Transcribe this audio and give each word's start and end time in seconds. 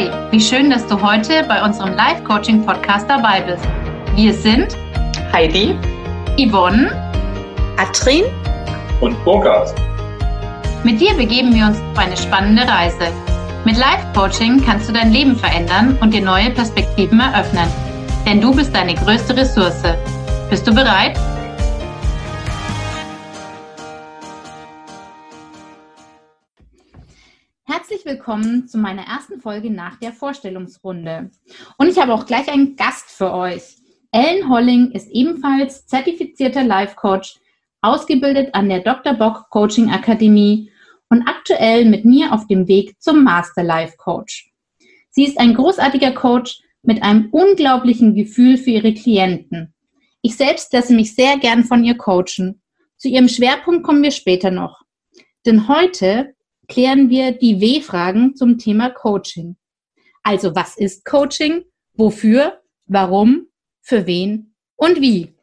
Hi, 0.00 0.10
wie 0.30 0.40
schön, 0.40 0.70
dass 0.70 0.86
du 0.86 0.98
heute 1.02 1.44
bei 1.46 1.62
unserem 1.62 1.92
Live-Coaching-Podcast 1.92 3.04
dabei 3.06 3.42
bist. 3.42 3.68
Wir 4.14 4.32
sind 4.32 4.74
Heidi, 5.30 5.76
Yvonne, 6.38 6.90
Atrin 7.76 8.24
und 9.02 9.22
Burkhard. 9.26 9.74
Mit 10.84 11.02
dir 11.02 11.12
begeben 11.12 11.54
wir 11.54 11.66
uns 11.66 11.76
auf 11.92 11.98
eine 11.98 12.16
spannende 12.16 12.66
Reise. 12.66 13.12
Mit 13.66 13.76
Live-Coaching 13.76 14.64
kannst 14.64 14.88
du 14.88 14.94
dein 14.94 15.12
Leben 15.12 15.36
verändern 15.36 15.98
und 16.00 16.14
dir 16.14 16.22
neue 16.22 16.48
Perspektiven 16.48 17.20
eröffnen. 17.20 17.68
Denn 18.24 18.40
du 18.40 18.54
bist 18.54 18.74
deine 18.74 18.94
größte 18.94 19.36
Ressource. 19.36 19.82
Bist 20.48 20.66
du 20.66 20.74
bereit? 20.74 21.20
Herzlich 27.72 28.04
willkommen 28.04 28.66
zu 28.66 28.78
meiner 28.78 29.02
ersten 29.02 29.40
Folge 29.40 29.70
nach 29.70 29.94
der 30.00 30.12
Vorstellungsrunde. 30.12 31.30
Und 31.78 31.88
ich 31.88 32.00
habe 32.00 32.12
auch 32.12 32.26
gleich 32.26 32.50
einen 32.50 32.74
Gast 32.74 33.12
für 33.12 33.32
euch. 33.32 33.76
Ellen 34.10 34.48
Holling 34.48 34.90
ist 34.90 35.08
ebenfalls 35.12 35.86
zertifizierter 35.86 36.64
Life 36.64 36.96
Coach, 36.96 37.36
ausgebildet 37.80 38.56
an 38.56 38.68
der 38.68 38.80
Dr. 38.80 39.14
Bock 39.14 39.50
Coaching 39.50 39.88
Akademie 39.88 40.72
und 41.10 41.22
aktuell 41.28 41.84
mit 41.84 42.04
mir 42.04 42.32
auf 42.32 42.48
dem 42.48 42.66
Weg 42.66 43.00
zum 43.00 43.22
Master 43.22 43.62
Life 43.62 43.96
Coach. 43.98 44.50
Sie 45.10 45.24
ist 45.24 45.38
ein 45.38 45.54
großartiger 45.54 46.10
Coach 46.10 46.58
mit 46.82 47.04
einem 47.04 47.28
unglaublichen 47.30 48.16
Gefühl 48.16 48.56
für 48.56 48.70
ihre 48.70 48.94
Klienten. 48.94 49.74
Ich 50.22 50.36
selbst 50.36 50.72
lasse 50.72 50.92
mich 50.92 51.14
sehr 51.14 51.38
gern 51.38 51.62
von 51.62 51.84
ihr 51.84 51.96
coachen. 51.96 52.62
Zu 52.96 53.06
ihrem 53.06 53.28
Schwerpunkt 53.28 53.84
kommen 53.84 54.02
wir 54.02 54.10
später 54.10 54.50
noch. 54.50 54.82
Denn 55.46 55.68
heute 55.68 56.34
klären 56.70 57.10
wir 57.10 57.32
die 57.32 57.60
W-Fragen 57.60 58.36
zum 58.36 58.56
Thema 58.56 58.90
Coaching. 58.90 59.56
Also 60.22 60.54
was 60.54 60.76
ist 60.76 61.04
Coaching? 61.04 61.64
Wofür? 61.94 62.62
Warum? 62.86 63.48
Für 63.82 64.06
wen? 64.06 64.54
Und 64.76 65.00
wie? 65.00 65.34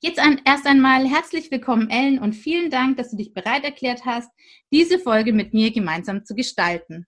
Jetzt 0.00 0.20
ein, 0.20 0.40
erst 0.44 0.66
einmal 0.66 1.06
herzlich 1.06 1.50
willkommen, 1.50 1.90
Ellen, 1.90 2.18
und 2.20 2.34
vielen 2.34 2.70
Dank, 2.70 2.96
dass 2.96 3.10
du 3.10 3.16
dich 3.16 3.34
bereit 3.34 3.64
erklärt 3.64 4.04
hast, 4.04 4.30
diese 4.70 4.98
Folge 4.98 5.32
mit 5.32 5.52
mir 5.52 5.72
gemeinsam 5.72 6.24
zu 6.24 6.34
gestalten. 6.34 7.06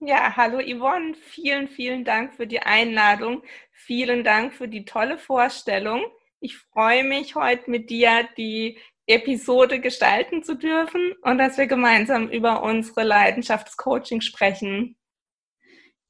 Ja, 0.00 0.34
hallo 0.36 0.60
Yvonne, 0.60 1.14
vielen, 1.14 1.68
vielen 1.68 2.04
Dank 2.04 2.32
für 2.32 2.46
die 2.46 2.60
Einladung. 2.60 3.42
Vielen 3.72 4.24
Dank 4.24 4.54
für 4.54 4.68
die 4.68 4.84
tolle 4.84 5.18
Vorstellung. 5.18 6.04
Ich 6.40 6.56
freue 6.56 7.04
mich 7.04 7.34
heute 7.34 7.70
mit 7.70 7.90
dir 7.90 8.28
die 8.36 8.78
Episode 9.08 9.80
gestalten 9.80 10.42
zu 10.42 10.54
dürfen 10.54 11.14
und 11.22 11.38
dass 11.38 11.56
wir 11.56 11.66
gemeinsam 11.66 12.28
über 12.28 12.62
unsere 12.62 13.02
Leidenschaft 13.02 13.68
des 13.68 13.76
Coaching 13.76 14.20
sprechen. 14.20 14.96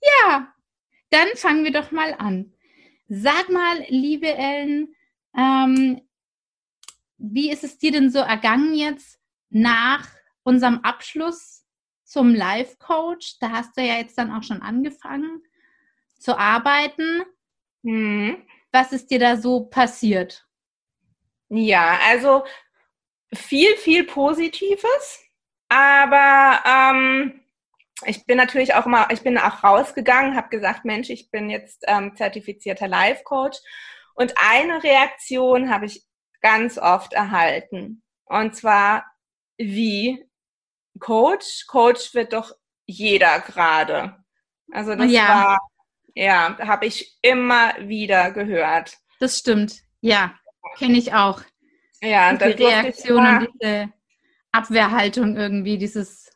Ja, 0.02 0.52
dann 1.10 1.28
fangen 1.36 1.64
wir 1.64 1.72
doch 1.72 1.90
mal 1.90 2.14
an. 2.14 2.52
Sag 3.08 3.48
mal, 3.48 3.84
liebe 3.88 4.28
Ellen, 4.28 4.94
ähm, 5.36 6.00
wie 7.16 7.50
ist 7.50 7.64
es 7.64 7.78
dir 7.78 7.92
denn 7.92 8.10
so 8.10 8.18
ergangen 8.18 8.74
jetzt 8.74 9.18
nach 9.48 10.08
unserem 10.42 10.80
Abschluss 10.80 11.64
zum 12.04 12.34
Life 12.34 12.76
Coach? 12.78 13.38
Da 13.40 13.50
hast 13.50 13.76
du 13.76 13.82
ja 13.82 13.94
jetzt 13.94 14.18
dann 14.18 14.32
auch 14.32 14.42
schon 14.42 14.60
angefangen 14.60 15.42
zu 16.18 16.36
arbeiten. 16.36 17.22
Hm. 17.84 18.42
Was 18.72 18.92
ist 18.92 19.10
dir 19.10 19.18
da 19.18 19.36
so 19.36 19.64
passiert? 19.66 20.46
Ja, 21.48 21.98
also 22.06 22.44
viel, 23.32 23.76
viel 23.76 24.04
Positives, 24.04 25.20
aber 25.68 26.62
ähm, 26.66 27.40
ich 28.06 28.24
bin 28.24 28.36
natürlich 28.36 28.74
auch 28.74 28.86
immer, 28.86 29.08
ich 29.10 29.22
bin 29.22 29.38
auch 29.38 29.62
rausgegangen, 29.62 30.36
habe 30.36 30.48
gesagt, 30.48 30.84
Mensch, 30.84 31.10
ich 31.10 31.30
bin 31.30 31.50
jetzt 31.50 31.84
ähm, 31.86 32.16
zertifizierter 32.16 32.88
Life 32.88 33.24
Coach 33.24 33.58
und 34.14 34.34
eine 34.36 34.82
Reaktion 34.82 35.70
habe 35.70 35.86
ich 35.86 36.04
ganz 36.40 36.78
oft 36.78 37.12
erhalten 37.12 38.02
und 38.24 38.54
zwar 38.54 39.04
wie 39.56 40.24
Coach, 41.00 41.66
Coach 41.66 42.14
wird 42.14 42.32
doch 42.32 42.52
jeder 42.86 43.40
gerade. 43.40 44.16
Also 44.72 44.94
das 44.94 45.10
ja. 45.10 45.28
war, 45.28 45.58
ja, 46.14 46.56
habe 46.58 46.86
ich 46.86 47.18
immer 47.22 47.74
wieder 47.80 48.30
gehört. 48.30 48.96
Das 49.20 49.38
stimmt, 49.38 49.82
ja, 50.00 50.34
kenne 50.76 50.98
ich 50.98 51.12
auch. 51.14 51.42
Ja, 52.00 52.30
und 52.30 52.40
die 52.40 52.64
Reaktion 52.64 53.26
und 53.26 53.48
diese 53.60 53.92
Abwehrhaltung 54.52 55.36
irgendwie, 55.36 55.78
dieses 55.78 56.30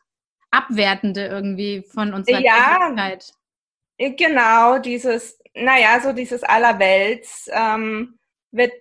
Abwertende 0.51 1.25
irgendwie 1.25 1.83
von 1.83 2.13
unserer 2.13 2.39
ja, 2.39 2.77
Tätigkeit. 2.79 3.33
Genau, 3.97 4.77
dieses, 4.79 5.39
naja, 5.53 5.99
so 5.99 6.13
dieses 6.13 6.43
Allerwelts 6.43 7.49
ähm, 7.53 8.19
wird, 8.51 8.73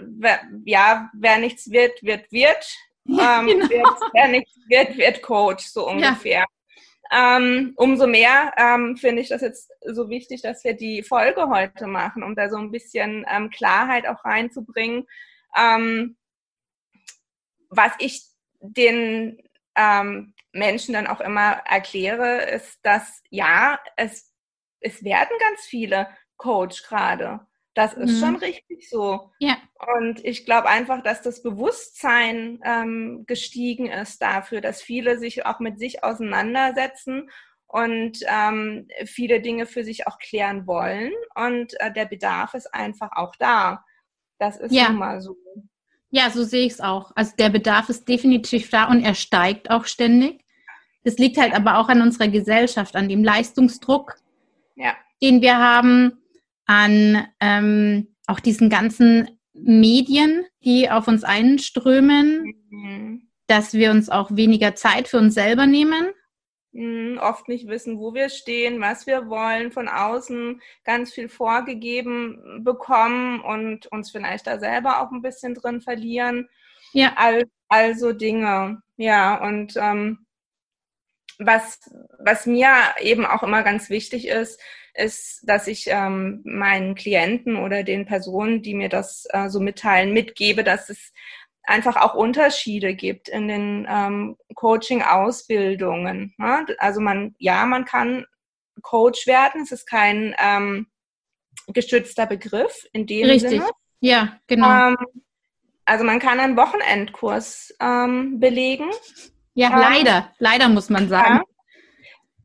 wer, 0.00 0.40
ja, 0.64 1.10
wer 1.14 1.38
nichts 1.38 1.70
wird, 1.70 2.02
wird, 2.02 2.30
wird. 2.32 2.66
Ja, 3.10 3.40
ähm, 3.40 3.46
genau. 3.46 3.70
wird, 3.70 4.10
wer 4.12 4.28
nichts 4.28 4.54
wird, 4.68 4.98
wird 4.98 5.22
Coach, 5.22 5.64
so 5.64 5.88
ungefähr. 5.88 6.44
Ja. 7.10 7.38
Ähm, 7.38 7.72
umso 7.76 8.06
mehr 8.06 8.52
ähm, 8.58 8.98
finde 8.98 9.22
ich 9.22 9.30
das 9.30 9.40
jetzt 9.40 9.70
so 9.86 10.10
wichtig, 10.10 10.42
dass 10.42 10.62
wir 10.62 10.74
die 10.74 11.02
Folge 11.02 11.48
heute 11.48 11.86
machen, 11.86 12.22
um 12.22 12.34
da 12.34 12.50
so 12.50 12.58
ein 12.58 12.70
bisschen 12.70 13.24
ähm, 13.30 13.48
Klarheit 13.48 14.06
auch 14.06 14.26
reinzubringen. 14.26 15.06
Ähm, 15.56 16.16
was 17.70 17.92
ich 17.98 18.22
den 18.60 19.42
ähm, 19.74 20.34
Menschen 20.52 20.94
dann 20.94 21.06
auch 21.06 21.20
immer 21.20 21.62
erkläre, 21.66 22.42
ist, 22.42 22.78
dass 22.82 23.22
ja, 23.30 23.78
es, 23.96 24.32
es 24.80 25.04
werden 25.04 25.36
ganz 25.40 25.60
viele 25.62 26.08
Coach 26.36 26.82
gerade. 26.84 27.40
Das 27.74 27.94
ist 27.94 28.16
mhm. 28.16 28.24
schon 28.24 28.36
richtig 28.36 28.90
so. 28.90 29.30
Ja. 29.38 29.56
Und 29.96 30.24
ich 30.24 30.44
glaube 30.44 30.68
einfach, 30.68 31.02
dass 31.02 31.22
das 31.22 31.42
Bewusstsein 31.42 32.60
ähm, 32.64 33.24
gestiegen 33.26 33.86
ist 33.86 34.20
dafür, 34.20 34.60
dass 34.60 34.82
viele 34.82 35.18
sich 35.18 35.46
auch 35.46 35.60
mit 35.60 35.78
sich 35.78 36.02
auseinandersetzen 36.02 37.30
und 37.68 38.18
ähm, 38.26 38.88
viele 39.04 39.40
Dinge 39.40 39.66
für 39.66 39.84
sich 39.84 40.08
auch 40.08 40.18
klären 40.18 40.66
wollen. 40.66 41.12
Und 41.36 41.80
äh, 41.80 41.92
der 41.92 42.06
Bedarf 42.06 42.54
ist 42.54 42.74
einfach 42.74 43.10
auch 43.12 43.36
da. 43.36 43.84
Das 44.38 44.56
ist 44.56 44.72
ja. 44.72 44.90
mal 44.90 45.20
so. 45.20 45.36
Ja, 46.10 46.30
so 46.30 46.42
sehe 46.44 46.66
ich 46.66 46.74
es 46.74 46.80
auch. 46.80 47.12
Also 47.14 47.32
der 47.38 47.50
Bedarf 47.50 47.88
ist 47.88 48.08
definitiv 48.08 48.70
da 48.70 48.88
und 48.88 49.02
er 49.04 49.14
steigt 49.14 49.70
auch 49.70 49.84
ständig. 49.84 50.44
Das 51.04 51.18
liegt 51.18 51.38
halt 51.38 51.54
aber 51.54 51.78
auch 51.78 51.88
an 51.88 52.02
unserer 52.02 52.28
Gesellschaft, 52.28 52.96
an 52.96 53.08
dem 53.08 53.22
Leistungsdruck, 53.22 54.16
ja. 54.74 54.94
den 55.22 55.42
wir 55.42 55.58
haben, 55.58 56.18
an 56.66 57.26
ähm, 57.40 58.08
auch 58.26 58.40
diesen 58.40 58.70
ganzen 58.70 59.38
Medien, 59.54 60.44
die 60.64 60.90
auf 60.90 61.08
uns 61.08 61.24
einströmen, 61.24 62.54
mhm. 62.70 63.28
dass 63.46 63.74
wir 63.74 63.90
uns 63.90 64.08
auch 64.08 64.30
weniger 64.34 64.74
Zeit 64.74 65.08
für 65.08 65.18
uns 65.18 65.34
selber 65.34 65.66
nehmen. 65.66 66.08
Oft 67.20 67.48
nicht 67.48 67.66
wissen, 67.68 67.98
wo 67.98 68.14
wir 68.14 68.28
stehen, 68.28 68.80
was 68.80 69.06
wir 69.06 69.28
wollen, 69.28 69.72
von 69.72 69.88
außen 69.88 70.60
ganz 70.84 71.12
viel 71.12 71.28
vorgegeben 71.28 72.62
bekommen 72.64 73.40
und 73.40 73.86
uns 73.86 74.10
vielleicht 74.10 74.46
da 74.46 74.58
selber 74.58 75.00
auch 75.00 75.10
ein 75.10 75.22
bisschen 75.22 75.54
drin 75.54 75.80
verlieren. 75.80 76.48
Ja. 76.92 77.14
All, 77.16 77.44
also 77.68 78.12
Dinge. 78.12 78.82
Ja, 78.96 79.42
und 79.42 79.76
ähm, 79.76 80.26
was, 81.38 81.80
was 82.18 82.46
mir 82.46 82.70
eben 83.00 83.24
auch 83.24 83.42
immer 83.42 83.62
ganz 83.62 83.90
wichtig 83.90 84.28
ist, 84.28 84.60
ist, 84.94 85.42
dass 85.44 85.68
ich 85.68 85.86
ähm, 85.88 86.40
meinen 86.44 86.94
Klienten 86.96 87.56
oder 87.56 87.84
den 87.84 88.04
Personen, 88.06 88.62
die 88.62 88.74
mir 88.74 88.88
das 88.88 89.26
äh, 89.30 89.48
so 89.48 89.60
mitteilen, 89.60 90.12
mitgebe, 90.12 90.64
dass 90.64 90.90
es 90.90 91.12
einfach 91.68 91.96
auch 91.96 92.14
Unterschiede 92.14 92.94
gibt 92.94 93.28
in 93.28 93.46
den 93.46 93.86
ähm, 93.88 94.36
Coaching-Ausbildungen. 94.54 96.34
Ne? 96.38 96.66
Also 96.78 97.00
man, 97.00 97.34
ja, 97.38 97.66
man 97.66 97.84
kann 97.84 98.24
Coach 98.82 99.26
werden, 99.26 99.62
es 99.62 99.72
ist 99.72 99.86
kein 99.86 100.34
ähm, 100.38 100.86
geschützter 101.68 102.26
Begriff 102.26 102.86
in 102.92 103.06
dem 103.06 103.26
Richtig. 103.26 103.50
Sinne. 103.50 103.70
Ja, 104.00 104.38
genau. 104.46 104.88
Ähm, 104.88 104.96
also 105.84 106.04
man 106.04 106.18
kann 106.18 106.40
einen 106.40 106.56
Wochenendkurs 106.56 107.74
ähm, 107.80 108.40
belegen. 108.40 108.90
Ja, 109.54 109.70
ähm, 109.70 109.78
leider, 109.78 110.32
leider 110.38 110.68
muss 110.68 110.88
man 110.88 111.08
sagen. 111.08 111.36
Ja. 111.36 111.42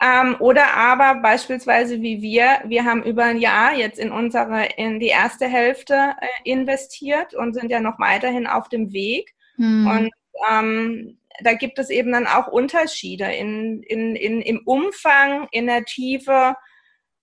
Ähm, 0.03 0.35
oder 0.39 0.75
aber 0.75 1.21
beispielsweise 1.21 2.01
wie 2.01 2.21
wir, 2.21 2.59
wir 2.65 2.83
haben 2.83 3.03
über 3.03 3.23
ein 3.23 3.37
Jahr 3.37 3.73
jetzt 3.73 3.99
in 3.99 4.11
unsere, 4.11 4.65
in 4.75 4.99
die 4.99 5.07
erste 5.07 5.47
Hälfte 5.47 6.15
äh, 6.19 6.27
investiert 6.43 7.33
und 7.33 7.53
sind 7.53 7.71
ja 7.71 7.79
noch 7.79 7.99
weiterhin 7.99 8.45
auf 8.45 8.67
dem 8.67 8.91
Weg. 8.91 9.33
Hm. 9.55 9.87
Und 9.87 10.11
ähm, 10.51 11.17
da 11.41 11.53
gibt 11.53 11.79
es 11.79 11.89
eben 11.89 12.11
dann 12.11 12.27
auch 12.27 12.47
Unterschiede 12.47 13.31
in, 13.31 13.81
in, 13.83 14.17
in, 14.17 14.41
im 14.41 14.61
Umfang, 14.65 15.47
in 15.51 15.67
der 15.67 15.85
Tiefe. 15.85 16.57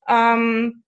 Ähm, 0.09 0.83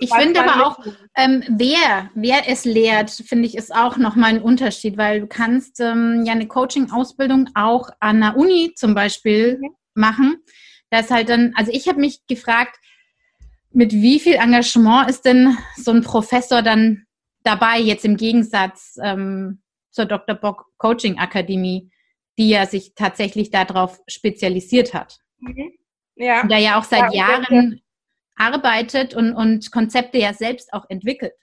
ich 0.00 0.12
finde 0.12 0.42
aber 0.42 0.66
auch, 0.66 0.78
ähm, 1.16 1.44
wer, 1.48 2.10
wer 2.14 2.48
es 2.48 2.64
lehrt, 2.64 3.10
finde 3.10 3.46
ich, 3.46 3.56
ist 3.56 3.72
auch 3.72 3.96
nochmal 3.96 4.30
ein 4.30 4.42
Unterschied, 4.42 4.96
weil 4.96 5.20
du 5.20 5.28
kannst 5.28 5.78
ähm, 5.78 6.24
ja 6.24 6.32
eine 6.32 6.48
Coaching-Ausbildung 6.48 7.50
auch 7.54 7.90
an 8.00 8.22
der 8.22 8.36
Uni 8.36 8.72
zum 8.74 8.94
Beispiel 8.94 9.58
mhm. 9.58 9.68
machen 9.94 10.42
da 10.90 11.00
ist 11.00 11.10
halt 11.10 11.28
dann, 11.28 11.52
also 11.56 11.70
ich 11.72 11.88
habe 11.88 12.00
mich 12.00 12.26
gefragt, 12.26 12.78
mit 13.70 13.92
wie 13.92 14.18
viel 14.18 14.34
Engagement 14.34 15.10
ist 15.10 15.24
denn 15.24 15.56
so 15.76 15.90
ein 15.90 16.02
Professor 16.02 16.62
dann 16.62 17.06
dabei, 17.42 17.78
jetzt 17.78 18.04
im 18.04 18.16
Gegensatz 18.16 18.98
ähm, 19.02 19.62
zur 19.90 20.06
Dr. 20.06 20.34
Bock 20.34 20.66
Coaching 20.78 21.18
Akademie, 21.18 21.90
die 22.38 22.50
ja 22.50 22.66
sich 22.66 22.94
tatsächlich 22.94 23.50
darauf 23.50 24.00
spezialisiert 24.06 24.94
hat. 24.94 25.18
Mhm. 25.38 25.72
Ja. 26.16 26.42
Und 26.42 26.50
der 26.50 26.58
ja 26.58 26.78
auch 26.78 26.84
seit 26.84 27.12
ja, 27.12 27.28
Jahren 27.28 27.80
arbeitet 28.36 29.14
und, 29.14 29.34
und 29.34 29.70
Konzepte 29.70 30.18
ja 30.18 30.32
selbst 30.32 30.72
auch 30.72 30.86
entwickelt. 30.88 31.34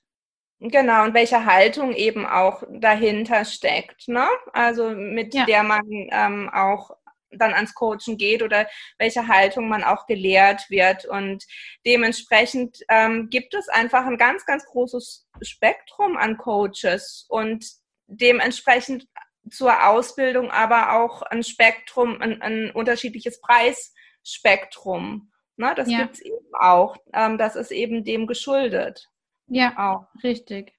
Genau, 0.60 1.04
und 1.04 1.14
welche 1.14 1.46
Haltung 1.46 1.94
eben 1.94 2.26
auch 2.26 2.64
dahinter 2.70 3.44
steckt, 3.44 4.08
ne? 4.08 4.26
Also 4.54 4.90
mit 4.92 5.34
ja. 5.34 5.46
der 5.46 5.64
man 5.64 5.84
ähm, 5.90 6.50
auch 6.52 6.92
dann 7.38 7.54
ans 7.54 7.74
Coachen 7.74 8.18
geht 8.18 8.44
oder 8.44 8.68
welche 8.98 9.28
Haltung 9.28 9.68
man 9.70 9.84
auch 9.84 10.06
gelehrt 10.06 10.70
wird. 10.70 11.06
Und 11.06 11.46
dementsprechend 11.86 12.80
ähm, 12.90 13.30
gibt 13.30 13.54
es 13.54 13.68
einfach 13.70 14.06
ein 14.06 14.18
ganz, 14.18 14.46
ganz 14.46 14.66
großes 14.66 15.28
Spektrum 15.42 16.18
an 16.18 16.38
Coaches 16.38 17.26
und 17.30 17.66
dementsprechend 18.08 19.08
zur 19.50 19.88
Ausbildung 19.88 20.50
aber 20.52 20.94
auch 20.94 21.22
ein 21.22 21.44
Spektrum, 21.44 22.22
ein, 22.22 22.42
ein 22.42 22.72
unterschiedliches 22.72 23.40
Preisspektrum. 23.42 25.32
Ne, 25.58 25.74
das 25.76 25.90
ja. 25.90 26.00
gibt 26.00 26.16
es 26.16 26.22
eben 26.22 26.54
auch. 26.60 26.98
Ähm, 27.14 27.38
das 27.38 27.56
ist 27.56 27.72
eben 27.72 28.04
dem 28.04 28.28
geschuldet. 28.28 29.10
Ja, 29.48 29.74
auch. 29.78 30.24
richtig. 30.24 30.74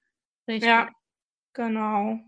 Richtig. 0.48 0.68
Ja, 0.68 0.88
genau. 1.54 2.18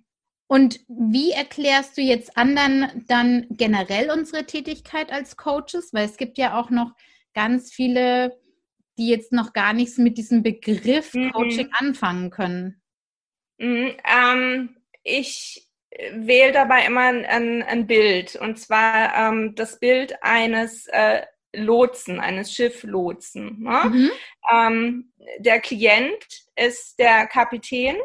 Und 0.49 0.81
wie 0.89 1.33
erklärst 1.33 1.97
du 1.99 2.03
jetzt 2.03 2.37
anderen 2.37 3.05
dann 3.07 3.47
generell 3.51 4.11
unsere 4.11 4.47
Tätigkeit 4.47 5.13
als 5.13 5.37
Coaches? 5.37 5.93
Weil 5.93 6.07
es 6.07 6.17
gibt 6.17 6.39
ja 6.39 6.59
auch 6.59 6.71
noch 6.71 6.93
ganz 7.35 7.71
viele, 7.73 8.41
die 8.97 9.09
jetzt 9.09 9.31
noch 9.31 9.53
gar 9.53 9.75
nichts 9.75 9.99
mit 9.99 10.17
diesem 10.17 10.43
Begriff 10.43 11.15
mhm. 11.15 11.33
Coaching 11.33 11.69
anfangen 11.73 12.31
können. 12.31 12.83
Mhm, 13.59 13.95
ähm, 14.05 14.77
ich 15.03 15.69
wähle 16.13 16.53
dabei 16.53 16.87
immer 16.87 17.03
ein, 17.03 17.63
ein, 17.63 17.87
Bild 17.87 18.37
und 18.37 18.59
zwar 18.59 19.15
ähm, 19.15 19.55
das 19.55 19.79
Bild 19.79 20.23
eines 20.23 20.87
äh, 20.89 21.23
Lotsen, 21.55 22.21
eines 22.21 22.53
Schifflotsen. 22.53 23.63
Ne? 23.63 23.83
Mhm. 23.85 24.11
Ähm, 24.53 25.13
der 25.39 25.61
Klient 25.61 26.47
ist 26.57 26.99
der 26.99 27.27
Kapitän 27.27 27.97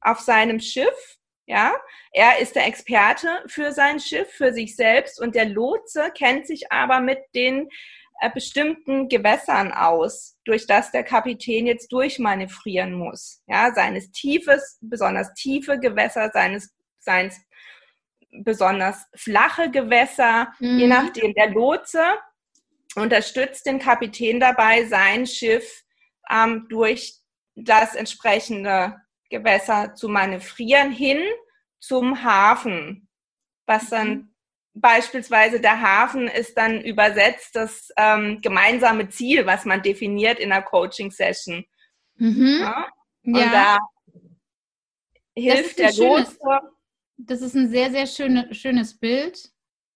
auf 0.00 0.20
seinem 0.20 0.60
Schiff. 0.60 1.18
Ja, 1.46 1.74
er 2.12 2.38
ist 2.38 2.54
der 2.54 2.66
Experte 2.66 3.28
für 3.46 3.72
sein 3.72 3.98
Schiff, 3.98 4.30
für 4.30 4.52
sich 4.52 4.76
selbst 4.76 5.20
und 5.20 5.34
der 5.34 5.46
Lotse 5.46 6.12
kennt 6.16 6.46
sich 6.46 6.70
aber 6.70 7.00
mit 7.00 7.18
den 7.34 7.68
äh, 8.20 8.30
bestimmten 8.32 9.08
Gewässern 9.08 9.72
aus, 9.72 10.38
durch 10.44 10.68
das 10.68 10.92
der 10.92 11.02
Kapitän 11.02 11.66
jetzt 11.66 11.92
durchmanövrieren 11.92 12.94
muss. 12.94 13.42
Ja, 13.48 13.74
seines 13.74 14.12
tiefes, 14.12 14.78
besonders 14.80 15.34
tiefe 15.34 15.80
Gewässer, 15.80 16.30
seines, 16.32 16.72
seins 17.00 17.40
besonders 18.30 19.06
flache 19.16 19.70
Gewässer, 19.70 20.52
mhm. 20.60 20.78
je 20.78 20.86
nachdem. 20.86 21.34
Der 21.34 21.50
Lotse 21.50 22.04
unterstützt 22.94 23.66
den 23.66 23.78
Kapitän 23.78 24.38
dabei, 24.38 24.86
sein 24.86 25.26
Schiff 25.26 25.82
ähm, 26.30 26.66
durch 26.68 27.16
das 27.54 27.94
entsprechende 27.94 28.96
Gewässer 29.32 29.94
zu 29.94 30.08
manövrieren 30.08 30.92
hin 30.92 31.20
zum 31.80 32.22
Hafen, 32.22 33.08
was 33.66 33.90
dann 33.90 34.08
mhm. 34.08 34.32
Beispielsweise 34.74 35.60
der 35.60 35.82
Hafen 35.82 36.28
ist 36.28 36.56
dann 36.56 36.80
übersetzt 36.80 37.54
das 37.54 37.90
ähm, 37.98 38.40
gemeinsame 38.40 39.10
Ziel, 39.10 39.44
was 39.44 39.66
man 39.66 39.82
definiert 39.82 40.38
in 40.38 40.50
einer 40.50 40.62
Coaching-Session. 40.62 41.66
Mhm. 42.16 42.58
Ja? 42.60 42.88
Und 43.24 43.36
ja. 43.36 43.52
da 43.52 43.78
hilft 45.36 45.78
der 45.78 45.92
schönes, 45.92 46.38
Das 47.18 47.42
ist 47.42 47.54
ein 47.54 47.68
sehr, 47.68 47.90
sehr 47.90 48.06
schöne, 48.06 48.54
schönes 48.54 48.98
Bild 48.98 49.50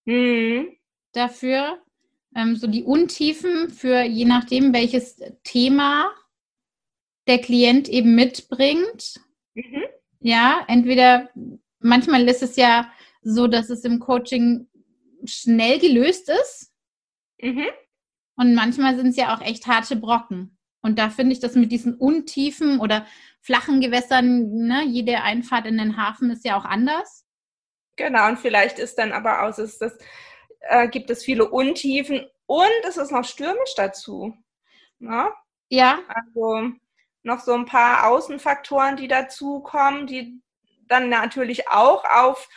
mhm. 0.04 0.76
dafür. 1.12 1.82
Ähm, 2.34 2.56
so 2.56 2.66
die 2.66 2.84
Untiefen 2.84 3.70
für 3.70 4.02
je 4.02 4.26
nachdem, 4.26 4.74
welches 4.74 5.16
Thema 5.42 6.12
der 7.26 7.38
Klient 7.38 7.88
eben 7.88 8.14
mitbringt. 8.14 9.20
Mhm. 9.56 9.84
Ja, 10.20 10.64
entweder 10.68 11.30
manchmal 11.80 12.28
ist 12.28 12.42
es 12.42 12.56
ja 12.56 12.90
so, 13.22 13.46
dass 13.46 13.70
es 13.70 13.84
im 13.84 13.98
Coaching 13.98 14.68
schnell 15.24 15.78
gelöst 15.78 16.28
ist. 16.28 16.72
Mhm. 17.40 17.66
Und 18.36 18.54
manchmal 18.54 18.96
sind 18.96 19.08
es 19.08 19.16
ja 19.16 19.34
auch 19.34 19.40
echt 19.40 19.66
harte 19.66 19.96
Brocken. 19.96 20.58
Und 20.82 20.98
da 20.98 21.10
finde 21.10 21.32
ich 21.32 21.40
das 21.40 21.54
mit 21.54 21.72
diesen 21.72 21.94
untiefen 21.94 22.80
oder 22.80 23.06
flachen 23.40 23.80
Gewässern, 23.80 24.66
ne, 24.66 24.84
jede 24.84 25.22
Einfahrt 25.22 25.66
in 25.66 25.78
den 25.78 25.96
Hafen 25.96 26.30
ist 26.30 26.44
ja 26.44 26.56
auch 26.56 26.64
anders. 26.64 27.26
Genau, 27.96 28.28
und 28.28 28.38
vielleicht 28.38 28.78
ist 28.78 28.98
dann 28.98 29.12
aber 29.12 29.42
aus, 29.42 29.58
ist 29.58 29.80
das, 29.80 29.96
äh, 30.60 30.88
gibt 30.88 31.08
es 31.08 31.24
viele 31.24 31.48
Untiefen 31.48 32.26
und 32.44 32.84
es 32.86 32.98
ist 32.98 33.10
noch 33.10 33.24
stürmisch 33.24 33.74
dazu. 33.74 34.36
Ne? 34.98 35.28
Ja. 35.70 36.00
Also 36.08 36.72
noch 37.26 37.40
so 37.40 37.52
ein 37.52 37.66
paar 37.66 38.06
Außenfaktoren, 38.06 38.96
die 38.96 39.08
dazukommen, 39.08 40.06
die 40.06 40.40
dann 40.88 41.08
natürlich 41.08 41.68
auch 41.68 42.04
auf 42.04 42.48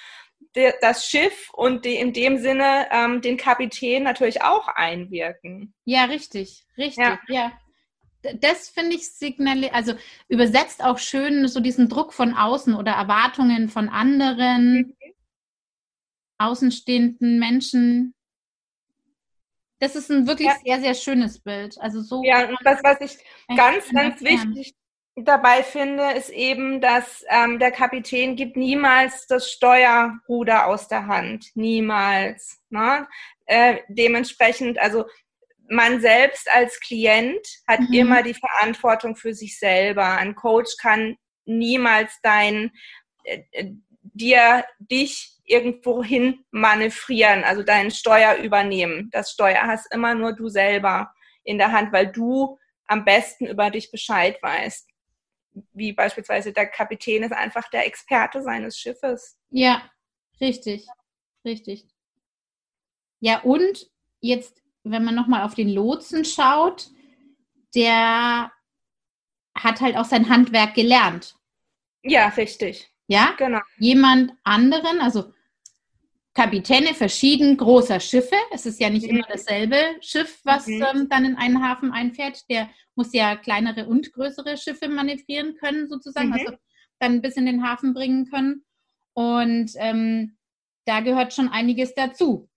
das 0.82 1.06
Schiff 1.06 1.50
und 1.54 1.86
die, 1.86 1.96
in 1.96 2.14
dem 2.14 2.38
Sinne 2.38 2.88
ähm, 2.92 3.22
den 3.22 3.38
Kapitän 3.38 4.04
natürlich 4.04 4.42
auch 4.42 4.68
einwirken. 4.68 5.74
Ja, 5.86 6.06
richtig, 6.06 6.66
richtig, 6.78 6.98
ja. 6.98 7.20
ja. 7.28 7.52
Das 8.36 8.70
finde 8.70 8.96
ich 8.96 9.10
signal, 9.12 9.70
also 9.70 9.94
übersetzt 10.28 10.84
auch 10.84 10.98
schön 11.00 11.48
so 11.48 11.60
diesen 11.62 11.88
Druck 11.88 12.14
von 12.14 12.34
außen 12.34 12.76
oder 12.76 12.92
Erwartungen 12.92 13.70
von 13.70 13.90
anderen 13.90 14.96
mhm. 15.00 15.14
außenstehenden 16.38 17.40
Menschen. 17.40 18.14
Das 19.80 19.96
ist 19.96 20.10
ein 20.12 20.28
wirklich 20.28 20.48
ja. 20.48 20.56
sehr, 20.64 20.80
sehr 20.82 20.94
schönes 20.94 21.40
Bild. 21.40 21.80
Also 21.80 22.02
so. 22.02 22.22
Ja, 22.24 22.48
und 22.48 22.58
das, 22.64 22.84
was 22.84 23.00
ich 23.00 23.18
ganz, 23.56 23.90
ganz 23.92 24.22
wichtig 24.22 24.76
dabei 25.16 25.64
finde, 25.64 26.12
ist 26.12 26.30
eben, 26.30 26.82
dass 26.82 27.24
ähm, 27.30 27.60
der 27.60 27.72
Kapitän 27.72 28.36
gibt 28.36 28.58
niemals 28.58 29.28
das 29.28 29.52
Steuerruder 29.52 30.68
aus 30.68 30.88
der 30.88 31.08
Hand. 31.08 31.48
Niemals. 31.56 32.60
Ne? 32.70 33.08
Äh, 33.46 33.78
dementsprechend, 33.88 34.80
also 34.80 35.06
man 35.70 36.02
selbst 36.02 36.50
als 36.52 36.80
Klient 36.80 37.46
hat 37.68 37.82
mhm. 37.82 37.94
immer 37.94 38.24
die 38.24 38.34
Verantwortung 38.34 39.16
für 39.16 39.34
sich 39.34 39.60
selber. 39.60 40.18
Ein 40.18 40.36
Coach 40.36 40.76
kann 40.82 41.16
niemals 41.46 42.20
dein, 42.22 42.72
äh, 43.24 43.44
äh 43.52 43.72
dir, 44.02 44.66
dich 44.80 45.39
irgendwo 45.50 46.04
hin 46.04 46.46
manövrieren, 46.52 47.44
also 47.44 47.64
deinen 47.64 47.92
Steuer 47.92 48.36
übernehmen. 48.36 49.10
Das 49.12 49.32
Steuer 49.32 49.64
hast 49.64 49.94
immer 49.94 50.16
nur 50.16 50.34
du 50.34 50.48
selber 50.48 51.14
in 51.44 51.58
der 51.58 51.72
Hand, 51.72 51.92
weil 51.92 52.08
du 52.08 52.58
am 52.86 53.06
besten 53.06 53.48
über 53.48 53.70
dich 53.70 53.92
Bescheid 53.92 54.38
weißt 54.42 54.90
wie 55.74 55.94
beispielsweise 55.94 56.54
der 56.54 56.68
Kapitän 56.68 57.24
ist 57.24 57.34
einfach 57.34 57.70
der 57.70 57.86
Experte 57.88 58.42
seines 58.42 58.78
Schiffes. 58.78 59.38
Ja, 59.50 59.90
richtig, 60.40 60.86
richtig. 61.46 61.88
Ja, 63.20 63.40
und 63.42 63.90
jetzt, 64.22 64.62
wenn 64.84 65.04
man 65.04 65.16
nochmal 65.16 65.44
auf 65.44 65.56
den 65.56 65.70
Lotsen 65.70 66.26
schaut, 66.26 66.90
der 67.76 68.52
hat 69.56 69.82
halt 69.82 69.98
auch 69.98 70.06
sein 70.06 70.30
Handwerk 70.30 70.74
gelernt. 70.74 71.36
Ja, 72.04 72.30
richtig. 72.30 72.90
Ja, 73.08 73.34
genau. 73.38 73.60
Jemand 73.78 74.34
anderen, 74.44 75.02
also 75.02 75.34
Kapitäne 76.40 76.94
verschieden 76.94 77.58
großer 77.58 78.00
Schiffe. 78.00 78.38
Es 78.54 78.66
ist 78.66 78.80
ja 78.80 78.90
nicht 78.90 79.04
mhm. 79.04 79.18
immer 79.18 79.28
dasselbe 79.28 79.76
Schiff, 80.00 80.40
was 80.46 80.68
mhm. 80.68 80.86
ähm, 80.90 81.10
dann 81.10 81.26
in 81.26 81.36
einen 81.36 81.62
Hafen 81.62 81.92
einfährt. 81.92 82.50
Der 82.50 82.70
muss 82.96 83.12
ja 83.12 83.36
kleinere 83.36 83.88
und 83.88 84.14
größere 84.14 84.56
Schiffe 84.56 84.88
manövrieren 84.88 85.56
können, 85.56 85.90
sozusagen, 85.90 86.28
mhm. 86.28 86.34
also 86.36 86.54
dann 87.00 87.22
bis 87.22 87.36
in 87.36 87.46
den 87.46 87.68
Hafen 87.68 87.94
bringen 87.94 88.30
können. 88.30 88.64
Und 89.12 89.72
ähm, 89.76 90.38
da 90.86 91.02
gehört 91.02 91.34
schon 91.34 91.50
einiges 91.50 91.94
dazu. 91.94 92.50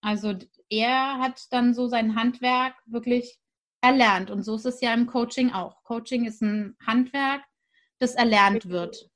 Also 0.00 0.34
er 0.70 1.18
hat 1.18 1.42
dann 1.50 1.74
so 1.74 1.88
sein 1.88 2.16
Handwerk 2.16 2.74
wirklich 2.86 3.38
erlernt. 3.82 4.30
Und 4.30 4.44
so 4.44 4.56
ist 4.56 4.64
es 4.64 4.80
ja 4.80 4.94
im 4.94 5.06
Coaching 5.06 5.52
auch. 5.52 5.82
Coaching 5.84 6.24
ist 6.24 6.40
ein 6.40 6.74
Handwerk, 6.86 7.42
das 7.98 8.14
erlernt 8.14 8.70
wird. 8.70 9.10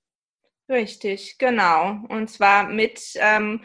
Richtig, 0.68 1.38
genau. 1.38 2.00
Und 2.10 2.28
zwar 2.28 2.68
mit 2.68 3.00
ähm, 3.14 3.62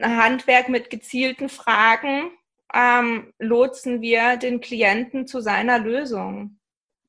Handwerk 0.00 0.68
mit 0.68 0.90
gezielten 0.90 1.48
Fragen 1.48 2.30
ähm, 2.72 3.32
lotsen 3.38 4.00
wir 4.00 4.36
den 4.36 4.60
Klienten 4.60 5.26
zu 5.26 5.40
seiner 5.40 5.78
Lösung. 5.78 6.58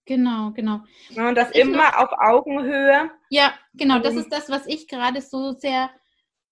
Genau, 0.06 0.52
genau. 0.52 0.82
Ja, 1.10 1.28
und 1.28 1.36
das 1.36 1.52
immer 1.52 1.92
noch, 1.92 1.98
auf 1.98 2.10
Augenhöhe. 2.14 3.12
Ja, 3.30 3.54
genau. 3.74 4.00
Das 4.00 4.16
ist 4.16 4.32
das, 4.32 4.50
was 4.50 4.66
ich 4.66 4.88
gerade 4.88 5.22
so 5.22 5.52
sehr 5.52 5.90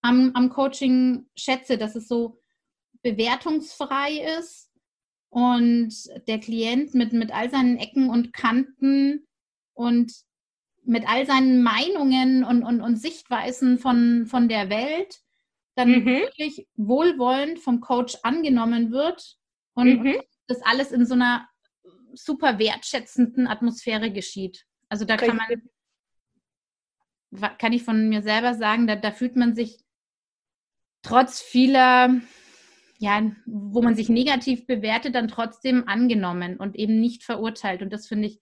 am, 0.01 0.31
am 0.33 0.49
Coaching 0.49 1.27
schätze, 1.37 1.77
dass 1.77 1.95
es 1.95 2.09
so 2.09 2.41
bewertungsfrei 3.01 4.37
ist 4.37 4.71
und 5.29 5.93
der 6.27 6.39
Klient 6.39 6.93
mit, 6.95 7.13
mit 7.13 7.33
all 7.33 7.49
seinen 7.49 7.77
Ecken 7.77 8.09
und 8.09 8.33
Kanten 8.33 9.25
und 9.73 10.11
mit 10.83 11.07
all 11.07 11.25
seinen 11.25 11.63
Meinungen 11.63 12.43
und, 12.43 12.63
und, 12.63 12.81
und 12.81 12.97
Sichtweisen 12.97 13.79
von, 13.79 14.25
von 14.27 14.49
der 14.49 14.69
Welt 14.69 15.21
dann 15.75 15.89
mhm. 15.89 16.05
wirklich 16.05 16.67
wohlwollend 16.75 17.59
vom 17.59 17.81
Coach 17.81 18.17
angenommen 18.23 18.91
wird 18.91 19.37
und, 19.73 20.03
mhm. 20.03 20.21
das 20.47 20.61
alles 20.61 20.91
in 20.91 21.05
so 21.05 21.15
einer 21.15 21.47
super 22.13 22.59
wertschätzenden 22.59 23.47
Atmosphäre 23.47 24.11
geschieht. 24.11 24.65
Also 24.89 25.05
da 25.05 25.17
kann 25.17 25.37
man, 25.37 27.47
kann 27.57 27.73
ich 27.73 27.83
von 27.83 28.07
mir 28.07 28.21
selber 28.21 28.53
sagen, 28.53 28.87
da, 28.87 28.95
da 28.95 29.11
fühlt 29.11 29.35
man 29.35 29.55
sich 29.55 29.83
trotz 31.01 31.41
vieler, 31.41 32.21
ja, 32.97 33.31
wo 33.45 33.81
man 33.81 33.95
sich 33.95 34.09
negativ 34.09 34.65
bewertet, 34.65 35.15
dann 35.15 35.27
trotzdem 35.27 35.87
angenommen 35.87 36.57
und 36.57 36.75
eben 36.75 36.99
nicht 36.99 37.23
verurteilt. 37.23 37.81
Und 37.81 37.91
das 37.91 38.07
finde 38.07 38.27
ich 38.27 38.39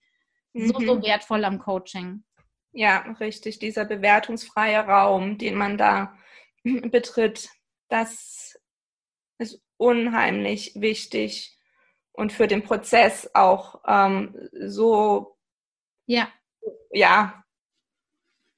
mhm. 0.52 0.68
so, 0.68 0.80
so 0.80 0.94
mhm. 0.96 1.02
wertvoll 1.02 1.44
am 1.44 1.58
Coaching. 1.58 2.24
Ja, 2.72 3.00
richtig. 3.20 3.58
Dieser 3.58 3.84
bewertungsfreie 3.84 4.80
Raum, 4.80 5.38
den 5.38 5.56
man 5.56 5.78
da 5.78 6.16
betritt, 6.90 7.50
das 7.88 8.58
ist 9.38 9.62
unheimlich 9.76 10.72
wichtig 10.74 11.58
und 12.12 12.32
für 12.32 12.46
den 12.46 12.62
Prozess 12.62 13.30
auch 13.34 13.82
ähm, 13.86 14.48
so 14.52 15.36
ja. 16.06 16.28
ja 16.92 17.44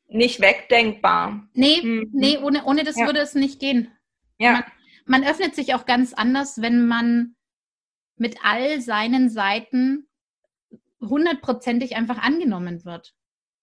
nicht 0.08 0.40
wegdenkbar. 0.40 1.48
Nee, 1.54 1.82
mhm. 1.82 2.10
nee, 2.12 2.38
ohne, 2.38 2.64
ohne 2.64 2.84
das 2.84 2.96
ja. 2.96 3.06
würde 3.06 3.20
es 3.20 3.34
nicht 3.34 3.58
gehen. 3.58 3.90
Ja. 4.38 4.52
Man, 4.52 4.64
man 5.06 5.24
öffnet 5.24 5.54
sich 5.54 5.74
auch 5.74 5.86
ganz 5.86 6.12
anders, 6.12 6.60
wenn 6.60 6.86
man 6.86 7.34
mit 8.16 8.38
all 8.44 8.80
seinen 8.80 9.28
Seiten 9.28 10.08
hundertprozentig 11.00 11.96
einfach 11.96 12.18
angenommen 12.18 12.84
wird. 12.84 13.14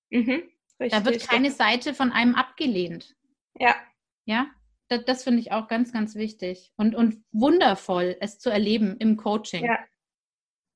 Mhm, 0.09 0.43
da 0.77 1.05
wird 1.05 1.27
keine 1.27 1.51
Seite 1.51 1.93
von 1.93 2.11
einem 2.11 2.35
abgelehnt. 2.35 3.15
Ja. 3.59 3.75
Ja, 4.25 4.47
das, 4.87 5.05
das 5.05 5.23
finde 5.23 5.39
ich 5.39 5.51
auch 5.51 5.67
ganz, 5.67 5.91
ganz 5.91 6.15
wichtig. 6.15 6.71
Und, 6.75 6.95
und 6.95 7.23
wundervoll, 7.31 8.15
es 8.19 8.39
zu 8.39 8.49
erleben 8.49 8.97
im 8.97 9.17
Coaching. 9.17 9.65
Ja. 9.65 9.79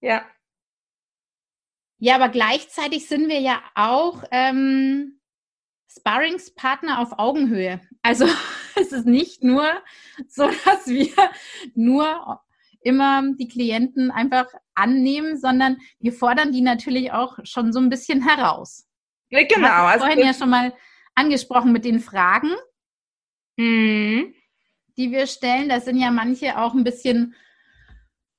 Ja. 0.02 0.26
Ja, 2.00 2.16
aber 2.16 2.30
gleichzeitig 2.30 3.08
sind 3.08 3.28
wir 3.28 3.40
ja 3.40 3.62
auch 3.74 4.24
ähm, 4.32 5.20
Sparringspartner 5.90 7.00
auf 7.00 7.18
Augenhöhe. 7.18 7.82
Also 8.04 8.26
es 8.76 8.92
ist 8.92 9.08
nicht 9.08 9.44
nur 9.44 9.66
so, 10.28 10.48
dass 10.66 10.88
wir 10.88 11.14
nur 11.74 12.42
immer 12.82 13.24
die 13.38 13.48
Klienten 13.48 14.12
einfach 14.12 14.48
annehmen, 14.76 15.38
sondern 15.38 15.78
wir 16.00 16.14
fordern 16.14 16.52
die 16.52 16.62
natürlich 16.62 17.12
auch 17.12 17.40
schon 17.44 17.74
so 17.74 17.80
ein 17.80 17.90
bisschen 17.90 18.22
heraus. 18.22 18.88
Genau. 19.30 19.48
Du 19.50 19.64
hast 19.64 19.94
also 19.94 20.06
vorhin 20.06 20.26
ja 20.26 20.34
schon 20.34 20.50
mal 20.50 20.74
angesprochen 21.16 21.72
mit 21.72 21.84
den 21.84 22.00
Fragen, 22.00 22.52
mhm. 23.58 24.34
die 24.98 25.12
wir 25.12 25.28
stellen. 25.28 25.70
Da 25.70 25.82
sind 25.82 25.98
ja 25.98 26.12
manche 26.12 26.58
auch 26.58 26.74
ein 26.74 26.84
bisschen 26.84 27.36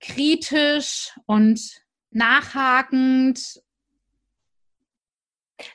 kritisch 0.00 1.12
und 1.26 1.60
nachhakend 2.10 3.60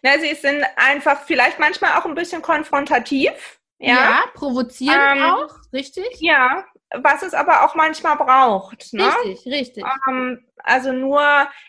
na, 0.02 0.18
sie 0.20 0.34
sind 0.36 0.64
einfach 0.76 1.24
vielleicht 1.24 1.60
manchmal 1.60 2.00
auch 2.00 2.06
ein 2.06 2.16
bisschen 2.16 2.42
konfrontativ. 2.42 3.60
Ja, 3.80 3.94
ja 3.94 4.24
provozieren 4.34 5.18
ähm, 5.18 5.24
auch, 5.24 5.56
richtig? 5.74 6.08
Ja, 6.20 6.64
was 6.96 7.22
es 7.22 7.34
aber 7.34 7.64
auch 7.64 7.76
manchmal 7.76 8.16
braucht. 8.16 8.94
Ne? 8.94 9.12
Richtig, 9.26 9.52
richtig. 9.52 9.84
Ähm, 10.08 10.46
also 10.58 10.94
nur, 10.94 11.22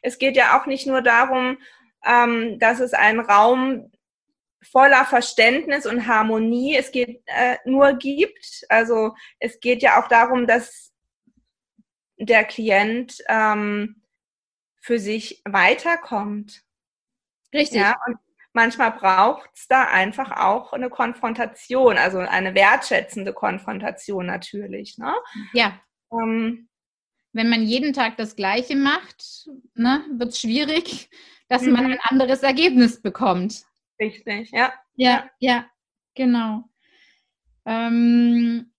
es 0.03 0.19
geht 0.19 0.37
ja 0.37 0.59
auch 0.59 0.67
nicht 0.67 0.87
nur 0.87 1.03
darum, 1.03 1.59
ähm, 2.05 2.59
dass 2.59 2.79
es 2.81 2.93
einen 2.93 3.21
Raum 3.21 3.91
voller 4.71 5.05
Verständnis 5.05 5.87
und 5.87 6.07
Harmonie 6.07 6.77
es 6.77 6.91
geht, 6.91 7.23
äh, 7.27 7.57
nur 7.65 7.95
gibt. 7.95 8.65
Also 8.69 9.15
es 9.39 9.61
geht 9.61 9.83
ja 9.83 10.03
auch 10.03 10.09
darum, 10.09 10.47
dass 10.47 10.93
der 12.17 12.45
Klient 12.45 13.19
ähm, 13.29 14.03
für 14.81 14.99
sich 14.99 15.43
weiterkommt. 15.45 16.63
Richtig. 17.53 17.81
Ja, 17.81 17.97
und 18.07 18.19
manchmal 18.53 18.93
braucht 18.93 19.51
es 19.55 19.67
da 19.69 19.85
einfach 19.85 20.31
auch 20.33 20.73
eine 20.73 20.91
Konfrontation, 20.91 21.99
also 21.99 22.19
eine 22.19 22.55
wertschätzende 22.55 23.33
Konfrontation 23.33 24.27
natürlich. 24.27 24.99
Ne? 24.99 25.15
Ja. 25.53 25.81
Ähm, 26.13 26.69
Wenn 27.33 27.49
man 27.49 27.63
jeden 27.63 27.93
Tag 27.93 28.17
das 28.17 28.37
Gleiche 28.37 28.77
macht, 28.77 29.49
ne, 29.75 30.05
wird 30.11 30.31
es 30.31 30.41
schwierig, 30.41 31.11
dass 31.49 31.63
mhm. 31.63 31.73
man 31.73 31.87
ein 31.87 32.01
anderes 32.03 32.43
Ergebnis 32.43 33.01
bekommt. 33.01 33.65
Richtig, 34.01 34.51
ja. 34.51 34.73
Ja, 34.97 35.29
ja, 35.39 35.67
genau. 36.15 36.65
Ähm, 37.67 38.71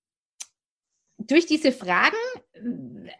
durch 1.17 1.45
diese 1.45 1.71
Fragen 1.71 2.15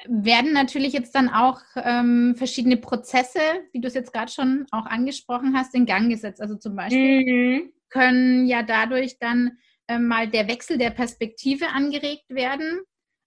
werden 0.08 0.54
natürlich 0.54 0.94
jetzt 0.94 1.16
dann 1.16 1.30
auch 1.30 1.62
ähm, 1.76 2.36
verschiedene 2.38 2.78
Prozesse, 2.78 3.40
wie 3.72 3.82
du 3.82 3.88
es 3.88 3.94
jetzt 3.94 4.14
gerade 4.14 4.32
schon 4.32 4.66
auch 4.72 4.86
angesprochen 4.86 5.56
hast, 5.56 5.76
in 5.76 5.86
Gang 5.86 6.10
gesetzt. 6.10 6.42
Also 6.42 6.56
zum 6.56 6.76
Beispiel 6.76 7.26
mhm. 7.26 7.74
können 7.90 8.46
ja 8.46 8.64
dadurch 8.64 9.18
dann 9.20 9.58
ähm, 9.88 10.08
mal 10.08 10.28
der 10.30 10.48
Wechsel 10.48 10.78
der 10.78 10.92
Perspektive 10.92 11.70
angeregt 11.70 12.26
werden. 12.30 12.82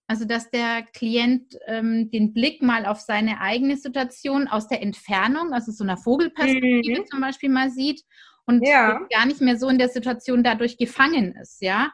Also 0.07 0.25
dass 0.25 0.51
der 0.51 0.85
Klient 0.95 1.59
ähm, 1.67 2.11
den 2.11 2.33
Blick 2.33 2.63
mal 2.63 2.87
auf 2.87 3.01
seine 3.01 3.41
eigene 3.41 3.77
Situation 3.77 4.49
aus 4.49 4.67
der 4.67 4.81
Entfernung, 4.81 5.53
also 5.53 5.71
so 5.71 5.85
einer 5.85 5.99
Vogelperspektive 5.99 7.01
mhm. 7.01 7.07
zum 7.07 7.21
Beispiel 7.21 7.51
mal 7.51 7.71
sieht 7.71 8.03
und 8.49 8.67
ja. 8.67 9.07
gar 9.11 9.27
nicht 9.27 9.43
mehr 9.43 9.59
so 9.59 9.69
in 9.69 9.79
der 9.79 9.91
Situation 9.91 10.43
dadurch 10.43 10.79
gefangen 10.79 11.37
ist, 11.37 11.61
ja. 11.61 11.93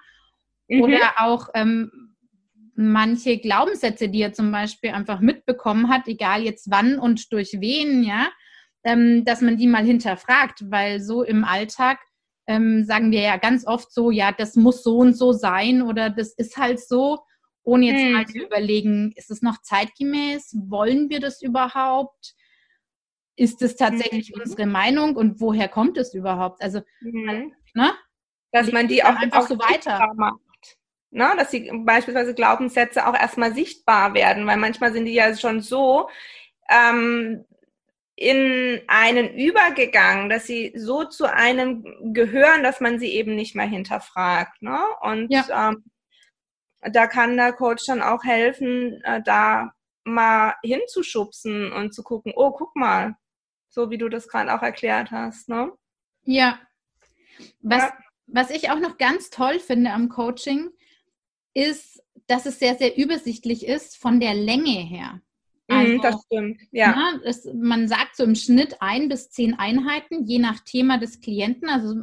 Mhm. 0.68 0.82
Oder 0.82 1.14
auch 1.18 1.49
ähm, 1.54 2.14
manche 2.76 3.38
Glaubenssätze, 3.38 4.08
die 4.08 4.23
er 4.23 4.32
zum 4.32 4.52
Beispiel 4.52 4.90
einfach 4.90 5.20
mitbekommen 5.20 5.88
hat, 5.88 6.06
egal 6.06 6.42
jetzt 6.42 6.70
wann 6.70 6.99
und 6.99 7.32
durch 7.32 7.56
wen, 7.61 8.04
ja, 8.04 8.28
ähm, 8.84 9.25
dass 9.25 9.40
man 9.40 9.56
die 9.56 9.66
mal 9.66 9.84
hinterfragt, 9.84 10.70
weil 10.70 11.00
so 11.00 11.25
im 11.25 11.44
Alltag 11.44 11.99
ähm, 12.46 12.84
sagen 12.84 13.11
wir 13.11 13.20
ja 13.20 13.37
ganz 13.37 13.66
oft 13.66 13.92
so, 13.92 14.12
ja, 14.12 14.30
das 14.30 14.54
muss 14.54 14.84
so 14.84 14.99
und 14.99 15.14
so 15.14 15.32
sein 15.32 15.82
oder 15.82 16.08
das 16.08 16.34
ist 16.34 16.56
halt 16.56 16.78
so, 16.78 17.18
ohne 17.64 17.87
jetzt 17.87 18.04
mhm. 18.04 18.12
mal 18.12 18.26
zu 18.26 18.38
überlegen, 18.38 19.12
ist 19.16 19.30
es 19.30 19.42
noch 19.42 19.61
zeitgemäß? 19.61 20.54
Wollen 20.68 21.11
wir 21.11 21.18
das 21.18 21.42
überhaupt? 21.42 22.34
Ist 23.36 23.62
es 23.62 23.76
tatsächlich 23.76 24.32
mhm. 24.34 24.42
unsere 24.42 24.66
Meinung 24.66 25.16
und 25.16 25.40
woher 25.40 25.68
kommt 25.68 25.98
es 25.98 26.14
überhaupt? 26.14 26.62
Also, 26.62 26.82
mhm. 27.00 27.52
ne? 27.74 27.92
Dass 28.52 28.70
man 28.70 28.86
die 28.86 29.02
auch 29.02 29.16
einfach 29.16 29.42
auch 29.42 29.48
so 29.48 29.58
weiter 29.58 30.12
macht 30.14 30.38
ne? 31.14 31.32
dass 31.36 31.50
sie 31.50 31.70
beispielsweise 31.72 32.34
Glaubenssätze 32.34 33.06
auch 33.06 33.14
erstmal 33.14 33.54
sichtbar 33.54 34.14
werden, 34.14 34.46
weil 34.46 34.58
manchmal 34.58 34.92
sind 34.92 35.06
die 35.06 35.14
ja 35.14 35.34
schon 35.36 35.60
so 35.60 36.08
ähm, 36.68 37.44
in 38.16 38.80
einen 38.86 39.34
übergegangen, 39.34 40.28
dass 40.28 40.46
sie 40.46 40.72
so 40.76 41.04
zu 41.04 41.32
einem 41.32 42.12
gehören, 42.12 42.62
dass 42.62 42.80
man 42.80 42.98
sie 42.98 43.12
eben 43.12 43.34
nicht 43.34 43.56
mehr 43.56 43.66
hinterfragt. 43.66 44.62
Ne? 44.62 44.78
Und 45.00 45.32
ja. 45.32 45.70
ähm, 45.70 45.84
da 46.82 47.06
kann 47.06 47.36
der 47.36 47.52
Coach 47.52 47.86
dann 47.86 48.02
auch 48.02 48.24
helfen, 48.24 49.00
äh, 49.04 49.22
da 49.24 49.72
mal 50.04 50.54
hinzuschubsen 50.62 51.72
und 51.72 51.94
zu 51.94 52.02
gucken, 52.02 52.32
oh, 52.36 52.50
guck 52.52 52.76
mal, 52.76 53.16
so 53.75 53.90
wie 53.90 53.99
du 53.99 54.09
das 54.09 54.28
gerade 54.28 54.54
auch 54.54 54.62
erklärt 54.62 55.11
hast. 55.11 55.49
Ne? 55.49 55.73
Ja. 56.25 56.61
Was, 57.61 57.83
ja. 57.83 57.93
was 58.26 58.50
ich 58.50 58.71
auch 58.71 58.78
noch 58.78 58.99
ganz 58.99 59.31
toll 59.31 59.59
finde 59.59 59.90
am 59.90 60.09
Coaching, 60.09 60.71
ist, 61.54 62.02
dass 62.28 62.47
es 62.47 62.61
sehr, 62.61 62.76
sehr 62.76 62.97
übersichtlich 62.97 63.66
ist 63.66 63.97
von 63.97 64.21
der 64.21 64.35
Länge 64.35 64.71
her. 64.71 65.21
Mhm, 65.69 65.76
also, 65.76 65.99
das 65.99 66.23
stimmt, 66.26 66.61
ja. 66.71 66.95
Na, 66.95 67.12
ne, 67.12 67.21
es, 67.25 67.49
man 67.52 67.88
sagt 67.88 68.16
so 68.16 68.23
im 68.23 68.37
Schnitt 68.37 68.76
ein 68.81 69.09
bis 69.09 69.31
zehn 69.31 69.59
Einheiten, 69.59 70.25
je 70.25 70.38
nach 70.38 70.61
Thema 70.61 70.99
des 70.99 71.21
Klienten. 71.21 71.69
Also 71.69 71.95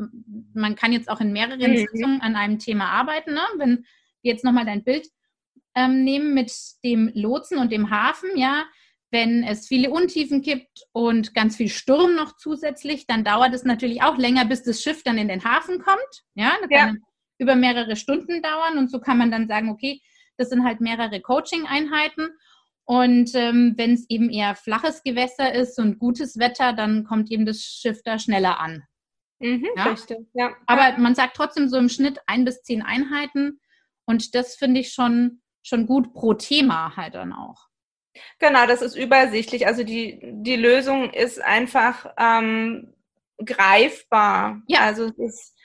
man 0.54 0.76
kann 0.76 0.92
jetzt 0.92 1.10
auch 1.10 1.22
in 1.22 1.32
mehreren 1.32 1.72
mhm. 1.72 1.78
Sitzungen 1.78 2.22
an 2.22 2.36
einem 2.36 2.60
Thema 2.60 2.90
arbeiten. 2.90 3.34
Ne? 3.34 3.42
Wenn 3.58 3.86
wir 4.22 4.34
jetzt 4.34 4.44
nochmal 4.44 4.66
dein 4.66 4.84
Bild 4.84 5.08
ähm, 5.76 6.04
nehmen 6.04 6.34
mit 6.34 6.52
dem 6.84 7.12
Lotsen 7.14 7.60
und 7.60 7.72
dem 7.72 7.92
Hafen, 7.92 8.32
ja, 8.36 8.66
wenn 9.12 9.44
es 9.44 9.68
viele 9.68 9.92
Untiefen 9.92 10.42
gibt 10.42 10.86
und 10.94 11.34
ganz 11.34 11.58
viel 11.58 11.70
Sturm 11.70 12.16
noch 12.16 12.38
zusätzlich, 12.38 13.06
dann 13.08 13.24
dauert 13.24 13.54
es 13.54 13.64
natürlich 13.64 14.02
auch 14.02 14.18
länger, 14.18 14.46
bis 14.46 14.64
das 14.64 14.82
Schiff 14.82 15.04
dann 15.04 15.18
in 15.18 15.28
den 15.28 15.44
Hafen 15.44 15.80
kommt. 15.80 16.24
Ja, 16.36 16.54
da 16.62 16.68
kann 16.68 16.96
ja 16.96 17.02
über 17.42 17.56
mehrere 17.56 17.96
Stunden 17.96 18.42
dauern 18.42 18.78
und 18.78 18.92
so 18.92 19.00
kann 19.00 19.18
man 19.18 19.32
dann 19.32 19.48
sagen, 19.48 19.70
okay, 19.70 20.00
das 20.38 20.50
sind 20.50 20.64
halt 20.64 20.80
mehrere 20.80 21.20
Coaching-Einheiten. 21.22 22.30
Und 22.86 23.32
ähm, 23.34 23.74
wenn 23.78 23.94
es 23.94 24.08
eben 24.10 24.30
eher 24.30 24.56
flaches 24.56 25.02
Gewässer 25.04 25.54
ist 25.54 25.80
und 25.80 25.98
gutes 25.98 26.38
Wetter, 26.38 26.74
dann 26.74 27.04
kommt 27.04 27.32
eben 27.32 27.46
das 27.46 27.62
Schiff 27.62 28.02
da 28.04 28.20
schneller 28.20 28.60
an. 28.60 28.84
Mhm, 29.40 29.68
ja? 29.76 29.84
Richtig, 29.86 30.20
ja. 30.34 30.52
Aber 30.68 30.98
man 31.00 31.16
sagt 31.16 31.36
trotzdem 31.36 31.68
so 31.68 31.78
im 31.78 31.90
Schnitt 31.90 32.20
ein 32.28 32.46
bis 32.46 32.62
zehn 32.62 32.84
Einheiten. 32.84 33.60
Und 34.06 34.36
das 34.36 34.56
finde 34.56 34.82
ich 34.82 34.94
schon, 34.94 35.42
schon 35.64 35.88
gut 35.88 36.14
pro 36.14 36.36
Thema 36.36 36.96
halt 36.96 37.16
dann 37.16 37.34
auch. 37.34 37.71
Genau, 38.40 38.66
das 38.66 38.82
ist 38.82 38.96
übersichtlich. 38.96 39.68
Also 39.68 39.84
die, 39.84 40.20
die 40.22 40.56
Lösung 40.56 41.12
ist 41.12 41.42
einfach 41.42 42.14
ähm, 42.18 42.94
greifbar. 43.44 44.62
Ja. 44.68 44.82
Also 44.82 45.06
es 45.06 45.18
ist 45.18 45.58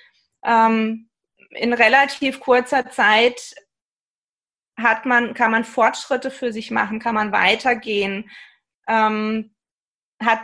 ähm, 0.45 1.09
in 1.51 1.73
relativ 1.73 2.41
kurzer 2.41 2.91
Zeit 2.91 3.55
hat 4.79 5.07
man, 5.07 5.35
kann 5.35 5.51
man 5.51 5.65
Fortschritte 5.65 6.31
für 6.31 6.53
sich 6.53 6.71
machen, 6.71 6.99
kann 6.99 7.15
man 7.15 7.33
weitergehen, 7.33 8.31
ähm, 8.87 9.55
hat 10.23 10.41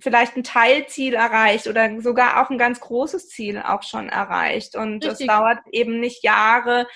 vielleicht 0.00 0.36
ein 0.36 0.42
Teilziel 0.42 1.14
erreicht 1.14 1.68
oder 1.68 2.00
sogar 2.00 2.42
auch 2.42 2.50
ein 2.50 2.58
ganz 2.58 2.80
großes 2.80 3.28
Ziel 3.28 3.62
auch 3.62 3.84
schon 3.84 4.08
erreicht. 4.08 4.74
Und 4.74 5.04
es 5.04 5.18
dauert 5.18 5.60
eben 5.70 6.00
nicht 6.00 6.24
Jahre, 6.24 6.88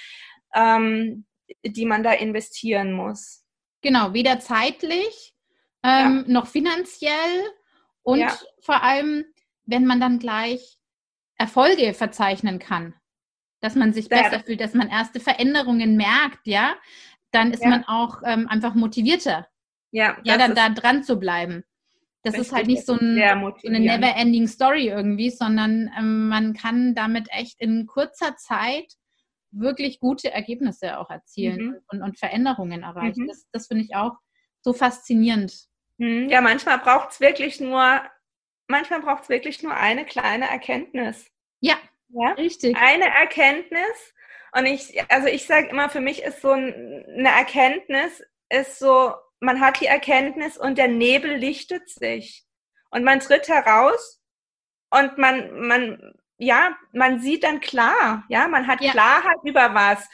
ähm, 0.54 1.24
die 1.64 1.86
man 1.86 2.02
da 2.02 2.12
investieren 2.12 2.92
muss. 2.92 3.45
Genau, 3.86 4.12
weder 4.12 4.40
zeitlich 4.40 5.32
ähm, 5.84 6.24
ja. 6.26 6.32
noch 6.32 6.48
finanziell 6.48 7.44
und 8.02 8.18
ja. 8.18 8.36
vor 8.58 8.82
allem, 8.82 9.24
wenn 9.64 9.86
man 9.86 10.00
dann 10.00 10.18
gleich 10.18 10.80
Erfolge 11.36 11.94
verzeichnen 11.94 12.58
kann, 12.58 12.94
dass 13.60 13.76
man 13.76 13.92
sich 13.92 14.08
ja. 14.10 14.20
besser 14.20 14.40
fühlt, 14.40 14.60
dass 14.60 14.74
man 14.74 14.88
erste 14.88 15.20
Veränderungen 15.20 15.96
merkt, 15.96 16.48
ja, 16.48 16.74
dann 17.30 17.52
ist 17.52 17.64
man 17.64 17.84
auch 17.84 18.22
ähm, 18.24 18.48
einfach 18.48 18.74
motivierter. 18.74 19.46
Ja, 19.92 20.16
ja 20.24 20.36
dann 20.36 20.56
da 20.56 20.68
dran 20.70 21.04
zu 21.04 21.20
bleiben. 21.20 21.62
Das 22.24 22.36
ist 22.36 22.52
halt 22.52 22.66
nicht 22.66 22.84
so, 22.84 22.94
ein, 22.94 23.14
so 23.62 23.68
eine 23.68 23.78
never-ending 23.78 24.48
Story 24.48 24.88
irgendwie, 24.88 25.30
sondern 25.30 25.92
ähm, 25.96 26.26
man 26.26 26.54
kann 26.54 26.96
damit 26.96 27.28
echt 27.30 27.60
in 27.60 27.86
kurzer 27.86 28.34
Zeit 28.34 28.94
wirklich 29.58 30.00
gute 30.00 30.32
Ergebnisse 30.32 30.98
auch 30.98 31.10
erzielen 31.10 31.66
mhm. 31.66 31.76
und, 31.88 32.02
und, 32.02 32.18
Veränderungen 32.18 32.82
erreichen. 32.82 33.24
Mhm. 33.24 33.28
Das, 33.28 33.46
das 33.52 33.66
finde 33.68 33.84
ich 33.84 33.94
auch 33.94 34.12
so 34.60 34.72
faszinierend. 34.72 35.66
Mhm. 35.98 36.28
Ja, 36.28 36.40
manchmal 36.40 36.78
braucht 36.78 37.12
es 37.12 37.20
wirklich 37.20 37.60
nur, 37.60 38.02
manchmal 38.68 39.00
braucht 39.00 39.24
es 39.24 39.28
wirklich 39.28 39.62
nur 39.62 39.74
eine 39.74 40.04
kleine 40.04 40.48
Erkenntnis. 40.48 41.30
Ja, 41.60 41.76
ja, 42.08 42.32
richtig. 42.32 42.76
Eine 42.76 43.06
Erkenntnis. 43.06 44.14
Und 44.52 44.66
ich, 44.66 45.10
also 45.10 45.28
ich 45.28 45.46
sage 45.46 45.68
immer, 45.68 45.88
für 45.88 46.00
mich 46.00 46.22
ist 46.22 46.40
so 46.40 46.50
eine 46.50 47.28
Erkenntnis, 47.28 48.22
ist 48.48 48.78
so, 48.78 49.12
man 49.40 49.60
hat 49.60 49.80
die 49.80 49.86
Erkenntnis 49.86 50.56
und 50.56 50.78
der 50.78 50.88
Nebel 50.88 51.34
lichtet 51.36 51.88
sich. 51.88 52.46
Und 52.90 53.04
man 53.04 53.20
tritt 53.20 53.48
heraus 53.48 54.22
und 54.90 55.18
man, 55.18 55.66
man, 55.66 56.14
ja, 56.38 56.76
man 56.92 57.20
sieht 57.20 57.44
dann 57.44 57.60
klar, 57.60 58.24
ja, 58.28 58.48
man 58.48 58.66
hat 58.66 58.80
ja. 58.80 58.92
Klarheit 58.92 59.38
über 59.44 59.74
was 59.74 60.06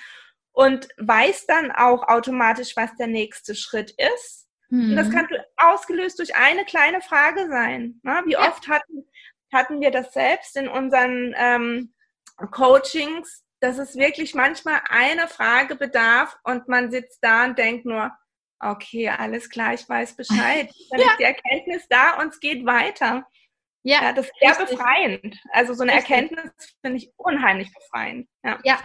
und 0.52 0.88
weiß 0.98 1.46
dann 1.46 1.72
auch 1.72 2.06
automatisch, 2.08 2.76
was 2.76 2.94
der 2.96 3.06
nächste 3.08 3.54
Schritt 3.54 3.92
ist. 3.92 4.46
Mhm. 4.68 4.90
Und 4.90 4.96
das 4.96 5.08
hm. 5.08 5.14
kann 5.14 5.28
ausgelöst 5.56 6.18
durch 6.18 6.36
eine 6.36 6.64
kleine 6.64 7.00
Frage 7.00 7.48
sein. 7.48 8.00
Ne? 8.02 8.22
Wie 8.26 8.32
ja. 8.32 8.48
oft 8.48 8.68
hatten, 8.68 9.04
hatten 9.52 9.80
wir 9.80 9.90
das 9.90 10.12
selbst 10.12 10.56
in 10.56 10.68
unseren 10.68 11.34
ähm, 11.36 11.94
Coachings, 12.50 13.44
dass 13.60 13.78
es 13.78 13.96
wirklich 13.96 14.34
manchmal 14.34 14.80
eine 14.88 15.28
Frage 15.28 15.76
bedarf 15.76 16.36
und 16.44 16.68
man 16.68 16.90
sitzt 16.90 17.18
da 17.22 17.44
und 17.44 17.58
denkt 17.58 17.86
nur, 17.86 18.10
okay, 18.60 19.08
alles 19.08 19.50
klar, 19.50 19.74
ich 19.74 19.88
weiß 19.88 20.16
Bescheid. 20.16 20.70
Dann 20.90 21.00
ja. 21.00 21.10
ist 21.10 21.18
die 21.18 21.24
Erkenntnis 21.24 21.86
da 21.88 22.20
und 22.20 22.32
es 22.32 22.40
geht 22.40 22.64
weiter. 22.64 23.26
Ja, 23.82 24.02
ja 24.02 24.12
das 24.12 24.26
ist 24.26 24.34
sehr 24.40 24.50
richtig. 24.50 24.78
befreiend. 24.78 25.38
Also 25.52 25.74
so 25.74 25.82
eine 25.82 25.92
richtig. 25.92 26.10
Erkenntnis 26.10 26.76
finde 26.80 26.96
ich 26.98 27.12
unheimlich 27.16 27.72
befreiend. 27.72 28.28
Ja, 28.44 28.58
ja, 28.64 28.78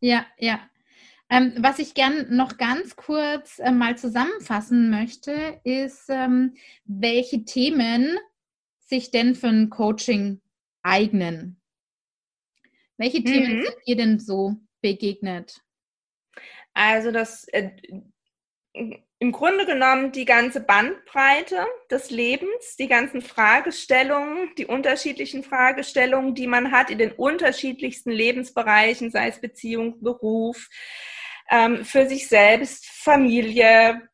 ja. 0.00 0.26
ja. 0.38 0.70
Ähm, 1.32 1.54
was 1.58 1.78
ich 1.78 1.94
gern 1.94 2.34
noch 2.34 2.56
ganz 2.56 2.96
kurz 2.96 3.60
äh, 3.60 3.70
mal 3.70 3.96
zusammenfassen 3.96 4.90
möchte, 4.90 5.60
ist, 5.62 6.06
ähm, 6.08 6.56
welche 6.84 7.44
Themen 7.44 8.18
sich 8.80 9.12
denn 9.12 9.36
für 9.36 9.46
ein 9.46 9.70
Coaching 9.70 10.40
eignen. 10.82 11.60
Welche 12.96 13.22
Themen 13.22 13.58
mhm. 13.58 13.62
sind 13.62 13.76
ihr 13.86 13.96
denn 13.96 14.18
so 14.18 14.56
begegnet? 14.82 15.60
Also 16.74 17.12
das 17.12 17.46
äh, 17.48 17.70
im 19.20 19.32
Grunde 19.32 19.66
genommen 19.66 20.12
die 20.12 20.24
ganze 20.24 20.60
Bandbreite 20.60 21.66
des 21.90 22.10
Lebens, 22.10 22.76
die 22.78 22.88
ganzen 22.88 23.20
Fragestellungen, 23.20 24.50
die 24.56 24.64
unterschiedlichen 24.64 25.44
Fragestellungen, 25.44 26.34
die 26.34 26.46
man 26.46 26.72
hat 26.72 26.88
in 26.88 26.96
den 26.96 27.12
unterschiedlichsten 27.12 28.10
Lebensbereichen, 28.10 29.10
sei 29.10 29.28
es 29.28 29.38
Beziehung, 29.38 30.02
Beruf, 30.02 30.70
ähm, 31.50 31.84
für 31.84 32.08
sich 32.08 32.28
selbst, 32.28 32.86
Familie, 32.86 34.08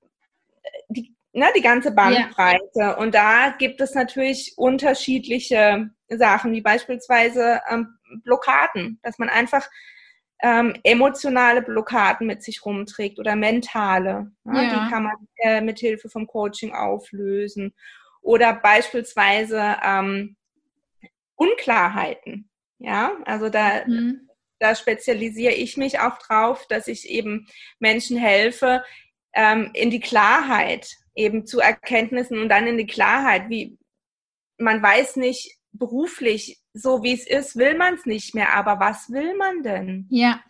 die, 0.88 1.14
ne, 1.32 1.46
die 1.56 1.62
ganze 1.62 1.92
Bandbreite. 1.92 2.64
Ja. 2.74 2.96
Und 2.96 3.14
da 3.14 3.54
gibt 3.56 3.80
es 3.80 3.94
natürlich 3.94 4.54
unterschiedliche 4.56 5.88
Sachen, 6.08 6.52
wie 6.52 6.62
beispielsweise 6.62 7.60
ähm, 7.70 7.96
Blockaden, 8.24 8.98
dass 9.04 9.18
man 9.18 9.28
einfach 9.28 9.68
ähm, 10.42 10.74
emotionale 10.82 11.62
Blockaden 11.62 12.26
mit 12.26 12.42
sich 12.42 12.64
rumträgt 12.64 13.18
oder 13.18 13.36
mentale. 13.36 14.30
Ja, 14.44 14.62
ja. 14.62 14.68
Die 14.68 14.90
kann 14.90 15.04
man 15.04 15.28
äh, 15.36 15.60
mit 15.60 15.78
Hilfe 15.78 16.08
vom 16.08 16.26
Coaching 16.26 16.74
auflösen. 16.74 17.74
Oder 18.20 18.54
beispielsweise 18.54 19.76
ähm, 19.82 20.36
Unklarheiten. 21.36 22.50
Ja, 22.78 23.12
also 23.24 23.48
da, 23.48 23.86
mhm. 23.86 24.28
da 24.58 24.74
spezialisiere 24.74 25.54
ich 25.54 25.76
mich 25.76 26.00
auch 26.00 26.18
drauf, 26.18 26.66
dass 26.68 26.88
ich 26.88 27.08
eben 27.08 27.46
Menschen 27.78 28.18
helfe, 28.18 28.82
ähm, 29.32 29.70
in 29.74 29.90
die 29.90 30.00
Klarheit 30.00 30.90
eben 31.14 31.46
zu 31.46 31.60
Erkenntnissen 31.60 32.38
und 32.38 32.48
dann 32.48 32.66
in 32.66 32.76
die 32.76 32.86
Klarheit, 32.86 33.48
wie 33.48 33.78
man 34.58 34.82
weiß 34.82 35.16
nicht 35.16 35.56
beruflich, 35.72 36.60
so 36.76 37.02
wie 37.02 37.14
es 37.14 37.26
ist, 37.26 37.56
will 37.56 37.76
man 37.76 37.94
es 37.94 38.06
nicht 38.06 38.34
mehr. 38.34 38.54
Aber 38.54 38.78
was 38.78 39.10
will 39.10 39.34
man 39.36 39.62
denn? 39.62 40.06
Ja. 40.10 40.40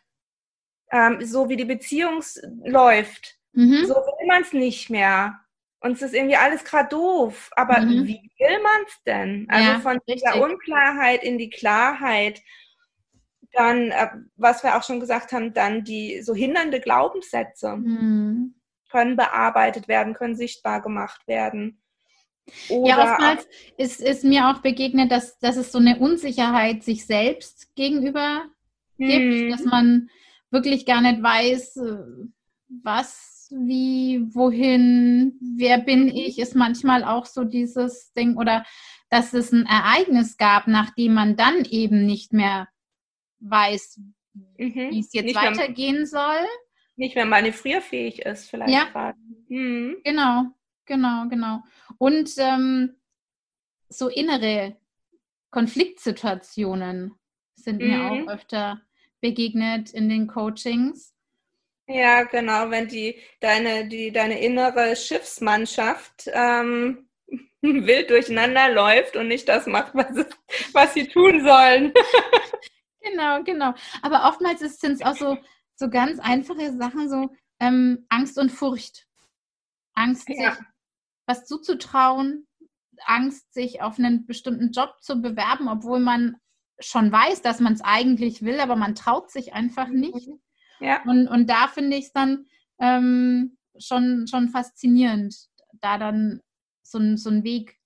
Ähm, 0.90 1.24
so 1.24 1.48
wie 1.48 1.56
die 1.56 1.64
Beziehung 1.64 2.22
läuft, 2.64 3.38
mhm. 3.52 3.86
so 3.86 3.94
will 3.94 4.26
man 4.26 4.42
es 4.42 4.52
nicht 4.52 4.90
mehr. 4.90 5.40
Und 5.80 5.92
es 5.92 6.02
ist 6.02 6.14
irgendwie 6.14 6.36
alles 6.36 6.64
gerade 6.64 6.88
doof. 6.88 7.50
Aber 7.54 7.80
mhm. 7.80 8.06
wie 8.06 8.30
will 8.38 8.62
man 8.62 8.82
es 8.86 9.02
denn? 9.04 9.46
Also 9.48 9.68
ja, 9.68 9.80
von 9.80 9.98
dieser 10.08 10.34
richtig. 10.34 10.42
Unklarheit 10.42 11.22
in 11.22 11.38
die 11.38 11.50
Klarheit. 11.50 12.42
Dann, 13.52 13.90
äh, 13.90 14.08
was 14.36 14.62
wir 14.62 14.76
auch 14.76 14.82
schon 14.82 15.00
gesagt 15.00 15.32
haben, 15.32 15.54
dann 15.54 15.84
die 15.84 16.22
so 16.22 16.34
hindernde 16.34 16.80
Glaubenssätze 16.80 17.76
mhm. 17.76 18.54
können 18.90 19.16
bearbeitet 19.16 19.88
werden, 19.88 20.14
können 20.14 20.36
sichtbar 20.36 20.82
gemacht 20.82 21.26
werden. 21.26 21.80
Oder 22.68 22.88
ja, 22.88 23.12
oftmals 23.12 23.48
ist, 23.76 24.00
ist 24.00 24.24
mir 24.24 24.48
auch 24.48 24.58
begegnet, 24.58 25.10
dass, 25.10 25.38
dass 25.38 25.56
es 25.56 25.72
so 25.72 25.78
eine 25.78 25.98
Unsicherheit 25.98 26.82
sich 26.82 27.04
selbst 27.06 27.74
gegenüber 27.74 28.44
gibt, 28.98 29.34
hm. 29.34 29.50
dass 29.50 29.64
man 29.64 30.08
wirklich 30.50 30.86
gar 30.86 31.00
nicht 31.00 31.22
weiß, 31.22 31.80
was, 32.82 33.48
wie, 33.50 34.22
wohin, 34.32 35.38
wer 35.56 35.78
bin 35.78 36.04
mhm. 36.04 36.12
ich, 36.14 36.38
ist 36.38 36.54
manchmal 36.54 37.04
auch 37.04 37.26
so 37.26 37.44
dieses 37.44 38.12
Ding 38.12 38.36
oder 38.36 38.64
dass 39.08 39.34
es 39.34 39.52
ein 39.52 39.66
Ereignis 39.66 40.36
gab, 40.36 40.66
nachdem 40.66 41.14
man 41.14 41.36
dann 41.36 41.64
eben 41.64 42.06
nicht 42.06 42.32
mehr 42.32 42.68
weiß, 43.40 44.00
mhm. 44.58 44.90
wie 44.90 45.00
es 45.00 45.12
jetzt 45.12 45.26
nicht 45.26 45.36
weitergehen 45.36 45.98
mehr, 45.98 46.06
soll. 46.06 46.46
Nicht 46.96 47.14
mehr 47.14 47.26
manövrierfähig 47.26 48.20
ist, 48.20 48.50
vielleicht. 48.50 48.72
Ja, 48.72 49.14
mhm. 49.48 49.96
genau. 50.02 50.46
Genau, 50.86 51.28
genau. 51.28 51.64
Und 51.98 52.30
ähm, 52.38 52.96
so 53.88 54.08
innere 54.08 54.76
Konfliktsituationen 55.50 57.14
sind 57.54 57.80
mhm. 57.80 57.88
mir 57.88 58.10
auch 58.10 58.16
mhm. 58.16 58.28
öfter 58.28 58.80
begegnet 59.20 59.92
in 59.92 60.08
den 60.08 60.26
Coachings. 60.26 61.14
Ja, 61.88 62.24
genau, 62.24 62.70
wenn 62.70 62.88
die 62.88 63.20
deine, 63.40 63.86
die, 63.88 64.10
deine 64.10 64.40
innere 64.40 64.96
Schiffsmannschaft 64.96 66.28
ähm, 66.32 67.08
wild 67.62 68.10
durcheinander 68.10 68.68
läuft 68.70 69.16
und 69.16 69.28
nicht 69.28 69.48
das 69.48 69.66
macht, 69.66 69.94
was, 69.94 70.26
was 70.72 70.94
sie 70.94 71.06
tun 71.06 71.44
sollen. 71.44 71.92
genau, 73.00 73.42
genau. 73.44 73.74
Aber 74.02 74.28
oftmals 74.28 74.60
sind 74.60 74.92
es 74.92 75.02
auch 75.02 75.16
so, 75.16 75.38
so 75.76 75.88
ganz 75.88 76.18
einfache 76.18 76.76
Sachen, 76.76 77.08
so 77.08 77.30
ähm, 77.60 78.04
Angst 78.08 78.36
und 78.36 78.50
Furcht. 78.50 79.06
Angst, 79.94 80.28
ja. 80.28 80.52
sich 80.52 80.64
was 81.26 81.46
zuzutrauen, 81.46 82.46
Angst, 83.04 83.52
sich 83.52 83.82
auf 83.82 83.98
einen 83.98 84.26
bestimmten 84.26 84.72
Job 84.72 84.94
zu 85.00 85.20
bewerben, 85.20 85.68
obwohl 85.68 86.00
man 86.00 86.36
schon 86.78 87.10
weiß, 87.10 87.42
dass 87.42 87.60
man 87.60 87.72
es 87.72 87.80
eigentlich 87.82 88.42
will, 88.42 88.60
aber 88.60 88.76
man 88.76 88.94
traut 88.94 89.30
sich 89.30 89.54
einfach 89.54 89.88
mhm. 89.88 90.00
nicht. 90.00 90.28
Ja. 90.80 91.02
Und, 91.04 91.28
und 91.28 91.48
da 91.48 91.68
finde 91.68 91.96
ich 91.96 92.06
es 92.06 92.12
dann 92.12 92.46
ähm, 92.78 93.56
schon, 93.78 94.26
schon 94.28 94.48
faszinierend, 94.48 95.34
da 95.80 95.98
dann 95.98 96.40
so, 96.82 96.98
so 97.16 97.30
einen 97.30 97.44
Weg 97.44 97.78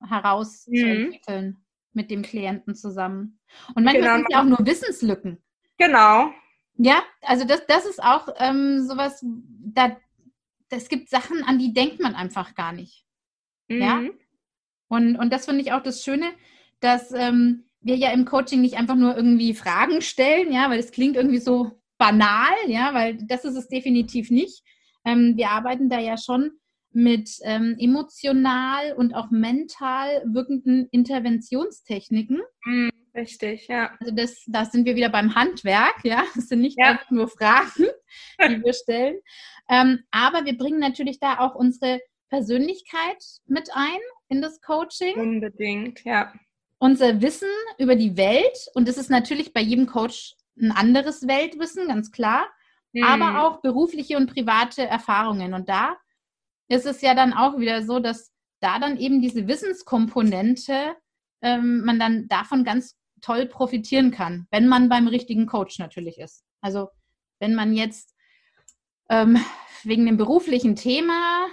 herauszuentwickeln 0.00 1.46
mhm. 1.46 1.62
mit 1.92 2.10
dem 2.10 2.22
Klienten 2.22 2.74
zusammen. 2.74 3.40
Und 3.74 3.84
manchmal 3.84 4.02
genau. 4.02 4.16
sind 4.16 4.26
ja 4.30 4.40
auch 4.40 4.58
nur 4.58 4.66
Wissenslücken. 4.66 5.42
Genau. 5.78 6.32
Ja, 6.76 7.02
also 7.22 7.44
das, 7.44 7.66
das 7.66 7.84
ist 7.84 8.02
auch 8.02 8.28
ähm, 8.38 8.86
sowas, 8.86 9.24
da 9.24 9.96
es 10.76 10.88
gibt 10.88 11.08
Sachen, 11.08 11.42
an 11.44 11.58
die 11.58 11.72
denkt 11.72 12.00
man 12.00 12.14
einfach 12.14 12.54
gar 12.54 12.72
nicht. 12.72 13.04
Mhm. 13.68 13.80
Ja. 13.80 14.02
Und, 14.88 15.16
und 15.16 15.32
das 15.32 15.46
finde 15.46 15.62
ich 15.62 15.72
auch 15.72 15.82
das 15.82 16.02
Schöne, 16.04 16.32
dass 16.80 17.12
ähm, 17.12 17.64
wir 17.80 17.96
ja 17.96 18.10
im 18.10 18.24
Coaching 18.24 18.60
nicht 18.60 18.76
einfach 18.76 18.96
nur 18.96 19.16
irgendwie 19.16 19.54
Fragen 19.54 20.02
stellen, 20.02 20.52
ja, 20.52 20.70
weil 20.70 20.78
es 20.78 20.92
klingt 20.92 21.16
irgendwie 21.16 21.38
so 21.38 21.80
banal, 21.98 22.54
ja, 22.66 22.92
weil 22.94 23.16
das 23.26 23.44
ist 23.44 23.56
es 23.56 23.68
definitiv 23.68 24.30
nicht. 24.30 24.62
Ähm, 25.04 25.36
wir 25.36 25.50
arbeiten 25.50 25.88
da 25.88 25.98
ja 25.98 26.16
schon 26.16 26.52
mit 26.92 27.38
ähm, 27.42 27.76
emotional 27.78 28.92
und 28.96 29.14
auch 29.14 29.30
mental 29.30 30.22
wirkenden 30.26 30.88
Interventionstechniken. 30.90 32.42
Mhm, 32.64 32.90
richtig, 33.14 33.68
ja. 33.68 33.92
Also 34.00 34.14
das, 34.14 34.42
da 34.46 34.64
sind 34.64 34.84
wir 34.84 34.96
wieder 34.96 35.08
beim 35.08 35.34
Handwerk, 35.34 36.04
ja. 36.04 36.24
Das 36.34 36.48
sind 36.48 36.60
nicht 36.60 36.78
Ja. 36.78 36.92
einfach 36.92 37.10
nur 37.10 37.28
Fragen, 37.28 37.86
die 38.48 38.62
wir 38.62 38.72
stellen. 38.72 39.18
Ähm, 39.68 40.04
aber 40.10 40.44
wir 40.44 40.56
bringen 40.56 40.80
natürlich 40.80 41.20
da 41.20 41.38
auch 41.38 41.54
unsere 41.54 42.00
Persönlichkeit 42.28 43.22
mit 43.46 43.70
ein 43.74 44.00
in 44.28 44.40
das 44.40 44.60
Coaching, 44.60 45.14
Unbedingt, 45.16 46.02
ja. 46.04 46.32
unser 46.78 47.20
Wissen 47.20 47.50
über 47.78 47.94
die 47.94 48.16
Welt. 48.16 48.68
Und 48.74 48.88
das 48.88 48.96
ist 48.96 49.10
natürlich 49.10 49.52
bei 49.52 49.60
jedem 49.60 49.86
Coach 49.86 50.34
ein 50.58 50.72
anderes 50.72 51.26
Weltwissen, 51.28 51.88
ganz 51.88 52.10
klar. 52.10 52.46
Mhm. 52.92 53.04
Aber 53.04 53.42
auch 53.42 53.60
berufliche 53.60 54.16
und 54.16 54.32
private 54.32 54.82
Erfahrungen. 54.86 55.54
Und 55.54 55.68
da 55.68 55.96
ist 56.68 56.86
es 56.86 57.02
ja 57.02 57.14
dann 57.14 57.32
auch 57.32 57.58
wieder 57.58 57.82
so, 57.82 58.00
dass 58.00 58.32
da 58.60 58.78
dann 58.78 58.96
eben 58.96 59.20
diese 59.20 59.46
Wissenskomponente 59.46 60.94
ähm, 61.42 61.84
man 61.84 61.98
dann 61.98 62.28
davon 62.28 62.64
ganz 62.64 62.96
toll 63.22 63.46
profitieren 63.46 64.10
kann, 64.10 64.46
wenn 64.50 64.68
man 64.68 64.88
beim 64.88 65.08
richtigen 65.08 65.46
Coach 65.46 65.78
natürlich 65.78 66.18
ist. 66.18 66.44
Also 66.60 66.88
wenn 67.38 67.54
man 67.54 67.74
jetzt 67.74 68.14
ähm, 69.08 69.42
wegen 69.84 70.04
dem 70.04 70.16
beruflichen 70.16 70.76
Thema 70.76 71.46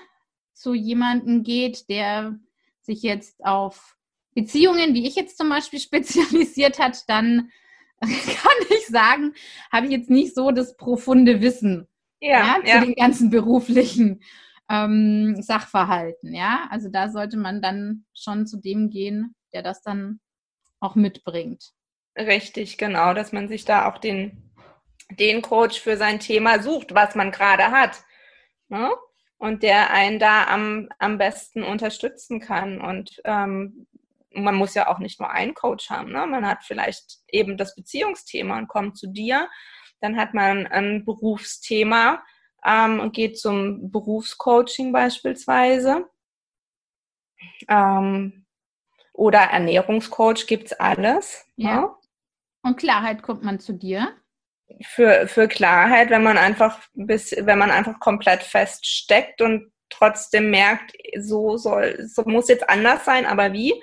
zu 0.54 0.74
jemandem 0.74 1.44
geht, 1.44 1.90
der 1.90 2.38
sich 2.82 3.02
jetzt 3.02 3.44
auf 3.46 3.96
Beziehungen, 4.34 4.94
wie 4.94 5.08
ich 5.08 5.16
jetzt 5.16 5.38
zum 5.38 5.50
Beispiel 5.50 5.80
spezialisiert 5.80 6.80
hat, 6.80 7.08
dann 7.08 7.50
kann 8.02 8.68
ich 8.70 8.88
sagen, 8.88 9.34
habe 9.72 9.86
ich 9.86 9.92
jetzt 9.92 10.10
nicht 10.10 10.36
so 10.36 10.52
das 10.52 10.76
profunde 10.76 11.42
Wissen 11.42 11.88
ja, 12.22 12.30
Ja, 12.30 12.60
ja. 12.66 12.80
zu 12.80 12.86
den 12.86 12.96
ganzen 12.96 13.30
beruflichen 13.30 14.22
ähm, 14.70 15.42
Sachverhalten. 15.42 16.34
Ja, 16.34 16.68
also 16.70 16.90
da 16.90 17.10
sollte 17.10 17.38
man 17.38 17.62
dann 17.62 18.06
schon 18.14 18.46
zu 18.46 18.58
dem 18.58 18.90
gehen, 18.90 19.36
der 19.54 19.64
das 19.64 19.82
dann 19.82 20.20
auch 20.80 20.96
mitbringt. 20.96 21.74
Richtig, 22.18 22.78
genau, 22.78 23.14
dass 23.14 23.32
man 23.32 23.48
sich 23.48 23.66
da 23.66 23.90
auch 23.90 23.98
den, 23.98 24.52
den 25.12 25.42
Coach 25.42 25.80
für 25.80 25.98
sein 25.98 26.20
Thema 26.20 26.62
sucht, 26.62 26.94
was 26.94 27.16
man 27.16 27.32
gerade 27.32 27.72
hat. 27.72 28.04
Ne? 28.68 28.92
Und 29.38 29.64
der 29.64 29.92
einen 29.92 30.20
da 30.20 30.46
am, 30.48 30.90
am 31.00 31.18
besten 31.18 31.64
unterstützen 31.64 32.40
kann. 32.40 32.82
Und 32.82 33.22
ähm, 33.24 33.88
man 34.34 34.56
muss 34.56 34.76
ja 34.76 34.88
auch 34.88 35.00
nicht 35.00 35.20
nur 35.20 35.30
einen 35.30 35.54
Coach 35.54 35.90
haben. 35.90 36.12
Ne? 36.12 36.28
Man 36.28 36.46
hat 36.46 36.64
vielleicht 36.64 37.20
eben 37.30 37.58
das 37.58 37.76
Beziehungsthema 37.76 38.58
und 38.58 38.68
kommt 38.68 38.98
zu 38.98 39.08
dir. 39.08 39.50
Dann 40.02 40.18
hat 40.18 40.34
man 40.34 40.68
ein 40.68 41.06
Berufsthema 41.06 42.24
ähm, 42.66 43.00
und 43.00 43.14
geht 43.14 43.40
zum 43.40 43.92
Berufscoaching 43.92 44.92
beispielsweise. 44.92 46.10
Ähm, 47.70 48.46
oder 49.20 49.40
Ernährungscoach 49.40 50.48
gibt's 50.48 50.74
alles. 50.74 51.46
Ja. 51.58 51.82
Ne? 51.82 51.90
Und 52.64 52.78
Klarheit 52.78 53.22
kommt 53.22 53.44
man 53.44 53.60
zu 53.60 53.74
dir. 53.74 54.16
für, 54.82 55.28
für 55.28 55.48
Klarheit, 55.48 56.10
wenn 56.10 56.24
man 56.24 56.38
einfach 56.38 56.80
bis, 56.94 57.36
wenn 57.38 57.58
man 57.60 57.72
einfach 57.72 58.00
komplett 58.00 58.44
feststeckt 58.44 59.42
und 59.42 59.72
trotzdem 59.90 60.50
merkt, 60.52 60.94
so 61.18 61.58
soll, 61.58 62.08
so 62.08 62.24
muss 62.26 62.48
jetzt 62.48 62.70
anders 62.70 63.06
sein, 63.06 63.26
aber 63.26 63.54
wie? 63.54 63.74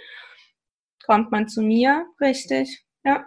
Kommt 1.05 1.31
man 1.31 1.49
zu 1.49 1.62
mir, 1.62 2.07
richtig? 2.20 2.85
Ja. 3.05 3.27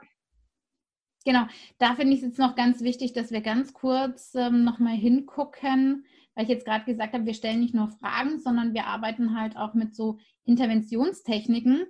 Genau, 1.25 1.45
da 1.77 1.95
finde 1.95 2.13
ich 2.13 2.21
es 2.21 2.27
jetzt 2.27 2.39
noch 2.39 2.55
ganz 2.55 2.81
wichtig, 2.81 3.13
dass 3.13 3.31
wir 3.31 3.41
ganz 3.41 3.73
kurz 3.73 4.33
ähm, 4.35 4.63
nochmal 4.63 4.95
hingucken, 4.95 6.05
weil 6.33 6.45
ich 6.45 6.49
jetzt 6.49 6.65
gerade 6.65 6.85
gesagt 6.85 7.13
habe, 7.13 7.25
wir 7.25 7.33
stellen 7.33 7.59
nicht 7.59 7.75
nur 7.75 7.89
Fragen, 7.89 8.39
sondern 8.39 8.73
wir 8.73 8.85
arbeiten 8.85 9.37
halt 9.37 9.57
auch 9.57 9.73
mit 9.73 9.93
so 9.93 10.17
Interventionstechniken. 10.45 11.85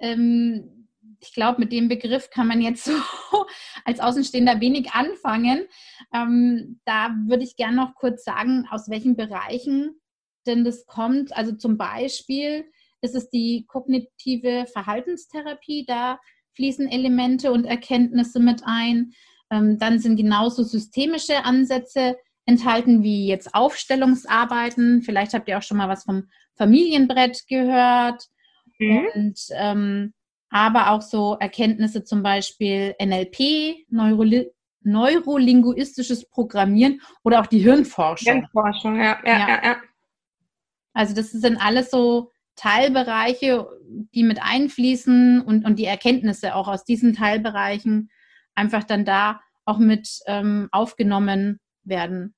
Ähm, 0.00 0.88
ich 1.20 1.32
glaube, 1.32 1.60
mit 1.60 1.72
dem 1.72 1.88
Begriff 1.88 2.30
kann 2.30 2.46
man 2.46 2.60
jetzt 2.60 2.84
so 2.84 2.92
als 3.84 4.00
Außenstehender 4.00 4.60
wenig 4.60 4.92
anfangen. 4.92 5.66
Ähm, 6.14 6.80
da 6.84 7.14
würde 7.26 7.44
ich 7.44 7.56
gerne 7.56 7.76
noch 7.76 7.94
kurz 7.94 8.24
sagen, 8.24 8.66
aus 8.70 8.88
welchen 8.88 9.16
Bereichen 9.16 10.00
denn 10.46 10.64
das 10.64 10.86
kommt. 10.86 11.36
Also 11.36 11.52
zum 11.52 11.76
Beispiel 11.76 12.64
ist 13.00 13.14
es 13.14 13.30
die 13.30 13.66
kognitive 13.68 14.66
Verhaltenstherapie, 14.72 15.84
da 15.86 16.18
fließen 16.54 16.88
Elemente 16.88 17.52
und 17.52 17.66
Erkenntnisse 17.66 18.40
mit 18.40 18.62
ein. 18.64 19.12
Ähm, 19.50 19.78
dann 19.78 19.98
sind 19.98 20.16
genauso 20.16 20.62
systemische 20.62 21.44
Ansätze 21.44 22.16
enthalten 22.46 23.02
wie 23.02 23.26
jetzt 23.28 23.54
Aufstellungsarbeiten. 23.54 25.02
Vielleicht 25.02 25.34
habt 25.34 25.48
ihr 25.48 25.58
auch 25.58 25.62
schon 25.62 25.76
mal 25.76 25.88
was 25.88 26.04
vom 26.04 26.28
Familienbrett 26.56 27.46
gehört. 27.46 28.24
Mhm. 28.78 29.06
Und 29.14 29.40
ähm, 29.52 30.14
aber 30.50 30.90
auch 30.90 31.02
so 31.02 31.36
Erkenntnisse 31.38 32.04
zum 32.04 32.22
Beispiel 32.22 32.94
NLP, 33.00 33.86
Neuroli 33.90 34.50
neurolinguistisches 34.80 36.28
Programmieren 36.30 37.02
oder 37.22 37.40
auch 37.40 37.46
die 37.46 37.58
Hirnforschung. 37.58 38.32
Hirnforschung, 38.32 38.96
ja, 38.96 39.18
ja, 39.24 39.38
Ja. 39.38 39.48
ja, 39.48 39.64
ja. 39.64 39.76
Also 40.94 41.14
das 41.14 41.30
sind 41.30 41.58
alles 41.58 41.90
so 41.90 42.32
Teilbereiche, 42.54 43.68
die 44.14 44.22
mit 44.22 44.40
einfließen 44.40 45.42
und, 45.42 45.64
und 45.64 45.78
die 45.78 45.84
Erkenntnisse 45.84 46.54
auch 46.54 46.68
aus 46.68 46.84
diesen 46.84 47.12
Teilbereichen 47.14 48.10
einfach 48.54 48.84
dann 48.84 49.04
da 49.04 49.40
auch 49.64 49.78
mit 49.78 50.20
ähm, 50.26 50.68
aufgenommen 50.72 51.60
werden. 51.84 52.34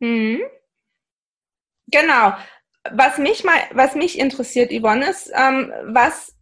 Mhm. 0.00 0.40
Genau. 1.86 2.34
Was 2.92 3.18
mich 3.18 3.44
mal, 3.44 3.58
was 3.72 3.94
mich 3.94 4.18
interessiert, 4.18 4.72
Yvonne, 4.72 5.08
ist, 5.10 5.30
ähm, 5.34 5.72
was, 5.84 6.34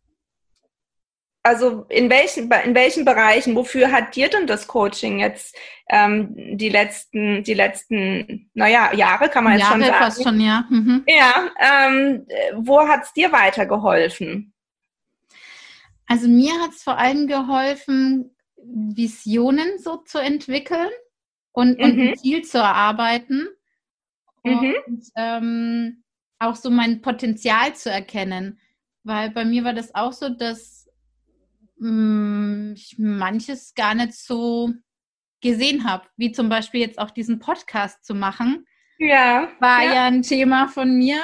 also 1.42 1.84
in 1.88 2.10
welchen, 2.10 2.50
in 2.50 2.74
welchen 2.74 3.04
Bereichen, 3.04 3.54
wofür 3.54 3.92
hat 3.92 4.16
dir 4.16 4.28
denn 4.28 4.46
das 4.46 4.66
Coaching 4.66 5.20
jetzt 5.20 5.56
ähm, 5.88 6.34
die 6.56 6.68
letzten, 6.68 7.44
die 7.44 7.54
letzten, 7.54 8.50
naja, 8.54 8.92
Jahre 8.94 9.28
kann 9.28 9.44
man 9.44 9.58
jetzt 9.58 9.68
schon 9.68 9.80
Jahre 9.80 9.92
sagen. 9.92 10.04
fast 10.04 10.22
schon, 10.24 10.40
ja. 10.40 10.64
Mhm. 10.68 11.04
Ja, 11.06 11.50
ähm, 11.60 12.26
wo 12.56 12.86
hat 12.86 13.04
es 13.04 13.12
dir 13.12 13.30
weitergeholfen? 13.30 14.52
Also 16.08 16.28
mir 16.28 16.52
hat 16.60 16.70
es 16.70 16.82
vor 16.82 16.98
allem 16.98 17.26
geholfen, 17.26 18.36
Visionen 18.56 19.78
so 19.78 19.98
zu 19.98 20.18
entwickeln 20.18 20.90
und, 21.52 21.80
und 21.80 21.96
Mhm. 21.96 22.08
ein 22.08 22.16
Ziel 22.16 22.42
zu 22.42 22.58
erarbeiten 22.58 23.48
Mhm. 24.44 24.74
und 24.86 25.04
ähm, 25.16 26.04
auch 26.38 26.56
so 26.56 26.70
mein 26.70 27.00
Potenzial 27.00 27.74
zu 27.74 27.90
erkennen. 27.90 28.60
Weil 29.04 29.30
bei 29.30 29.44
mir 29.44 29.64
war 29.64 29.72
das 29.72 29.94
auch 29.94 30.12
so, 30.12 30.28
dass 30.28 30.88
mh, 31.78 32.72
ich 32.74 32.96
manches 32.98 33.74
gar 33.74 33.94
nicht 33.94 34.14
so 34.14 34.72
gesehen 35.40 35.84
habe, 35.88 36.08
wie 36.16 36.32
zum 36.32 36.48
Beispiel 36.48 36.80
jetzt 36.80 36.98
auch 36.98 37.10
diesen 37.10 37.38
Podcast 37.38 38.04
zu 38.04 38.14
machen 38.14 38.66
Ja. 38.98 39.48
war 39.60 39.82
ja. 39.84 39.94
ja, 39.94 40.04
ein 40.06 40.22
Thema 40.22 40.68
von 40.68 40.96
mir. 40.96 41.20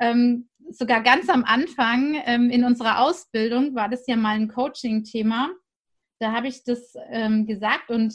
Ähm, 0.00 0.48
sogar 0.70 1.02
ganz 1.02 1.28
am 1.28 1.44
Anfang 1.44 2.20
ähm, 2.26 2.50
in 2.50 2.64
unserer 2.64 3.00
Ausbildung 3.00 3.74
war 3.74 3.88
das 3.88 4.06
ja 4.06 4.16
mal 4.16 4.36
ein 4.36 4.48
Coaching-Thema. 4.48 5.50
Da 6.18 6.32
habe 6.32 6.48
ich 6.48 6.64
das 6.64 6.94
ähm, 7.10 7.46
gesagt 7.46 7.90
und 7.90 8.14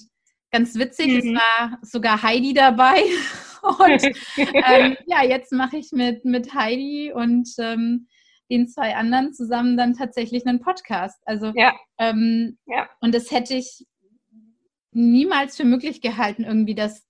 ganz 0.53 0.75
witzig, 0.75 1.07
Mhm. 1.25 1.35
es 1.35 1.41
war 1.41 1.79
sogar 1.81 2.23
Heidi 2.23 2.53
dabei. 2.53 3.01
Und 3.63 4.03
ähm, 4.37 4.97
ja, 5.07 5.23
jetzt 5.23 5.51
mache 5.51 5.77
ich 5.77 5.91
mit, 5.93 6.25
mit 6.25 6.53
Heidi 6.53 7.13
und 7.13 7.47
ähm, 7.59 8.07
den 8.51 8.67
zwei 8.67 8.93
anderen 8.93 9.33
zusammen 9.33 9.77
dann 9.77 9.93
tatsächlich 9.93 10.45
einen 10.45 10.59
Podcast. 10.59 11.21
Also 11.25 11.53
Ja. 11.55 11.73
ähm, 11.97 12.57
Ja. 12.65 12.89
und 12.99 13.15
das 13.15 13.31
hätte 13.31 13.53
ich 13.55 13.85
niemals 14.91 15.55
für 15.55 15.63
möglich 15.63 16.01
gehalten, 16.01 16.43
irgendwie, 16.43 16.75
dass 16.75 17.07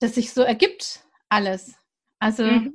das 0.00 0.14
sich 0.14 0.32
so 0.32 0.40
ergibt, 0.42 1.04
alles. 1.28 1.74
Also 2.18 2.44
Mhm. 2.44 2.74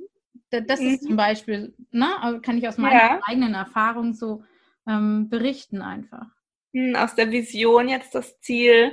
da- 0.50 0.60
das 0.60 0.78
ist 0.80 1.02
Mhm. 1.02 1.06
zum 1.08 1.16
Beispiel, 1.16 1.74
ne, 1.90 2.40
kann 2.42 2.56
ich 2.56 2.68
aus 2.68 2.78
meiner 2.78 2.94
Ja. 3.16 3.20
eigenen 3.24 3.54
Erfahrung 3.54 4.14
so 4.14 4.44
ähm, 4.86 5.28
berichten 5.28 5.82
einfach. 5.82 6.26
Hm, 6.72 6.94
Aus 6.94 7.14
der 7.16 7.30
Vision 7.32 7.88
jetzt 7.88 8.14
das 8.14 8.38
Ziel, 8.40 8.92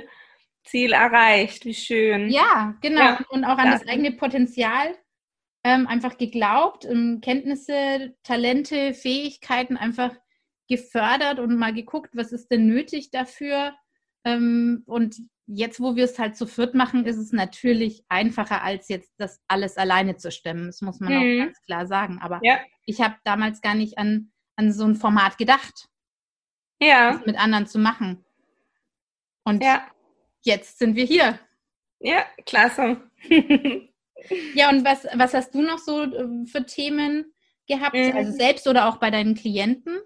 Ziel 0.64 0.92
erreicht. 0.92 1.64
Wie 1.64 1.74
schön. 1.74 2.30
Ja, 2.30 2.74
genau. 2.80 3.00
Ja, 3.00 3.20
Und 3.30 3.44
auch 3.44 3.58
an 3.58 3.70
das 3.70 3.82
klasse. 3.82 3.88
eigene 3.88 4.12
Potenzial 4.12 4.94
ähm, 5.64 5.86
einfach 5.86 6.18
geglaubt, 6.18 6.84
ähm, 6.84 7.20
Kenntnisse, 7.20 8.14
Talente, 8.22 8.94
Fähigkeiten 8.94 9.76
einfach 9.76 10.14
gefördert 10.68 11.38
und 11.38 11.56
mal 11.56 11.72
geguckt, 11.74 12.10
was 12.14 12.32
ist 12.32 12.50
denn 12.50 12.66
nötig 12.66 13.10
dafür. 13.10 13.74
Ähm, 14.24 14.82
und 14.86 15.16
jetzt, 15.46 15.80
wo 15.80 15.96
wir 15.96 16.04
es 16.04 16.18
halt 16.18 16.36
zu 16.36 16.46
viert 16.46 16.74
machen, 16.74 17.04
ist 17.04 17.18
es 17.18 17.32
natürlich 17.32 18.04
einfacher, 18.08 18.62
als 18.62 18.88
jetzt 18.88 19.12
das 19.18 19.40
alles 19.48 19.76
alleine 19.76 20.16
zu 20.16 20.30
stemmen. 20.30 20.66
Das 20.66 20.80
muss 20.80 21.00
man 21.00 21.12
mhm. 21.12 21.18
auch 21.18 21.44
ganz 21.46 21.60
klar 21.62 21.86
sagen. 21.86 22.18
Aber 22.22 22.40
ja. 22.42 22.58
ich 22.86 23.00
habe 23.00 23.16
damals 23.24 23.60
gar 23.60 23.74
nicht 23.74 23.98
an, 23.98 24.32
an 24.56 24.72
so 24.72 24.84
ein 24.84 24.96
Format 24.96 25.38
gedacht. 25.38 25.88
Ja. 26.80 27.12
Das 27.12 27.26
mit 27.26 27.38
anderen 27.38 27.66
zu 27.66 27.78
machen. 27.78 28.24
Und 29.44 29.62
ja. 29.62 29.86
Jetzt 30.42 30.78
sind 30.78 30.96
wir 30.96 31.04
hier. 31.04 31.38
Ja, 32.00 32.24
klasse. 32.46 33.00
ja, 34.54 34.70
und 34.70 34.84
was, 34.84 35.06
was 35.14 35.34
hast 35.34 35.54
du 35.54 35.62
noch 35.62 35.78
so 35.78 36.02
äh, 36.02 36.46
für 36.46 36.66
Themen 36.66 37.32
gehabt? 37.66 37.94
Mhm. 37.94 38.12
Also 38.14 38.32
selbst 38.32 38.66
oder 38.66 38.88
auch 38.88 38.96
bei 38.96 39.10
deinen 39.10 39.34
Klienten? 39.34 40.00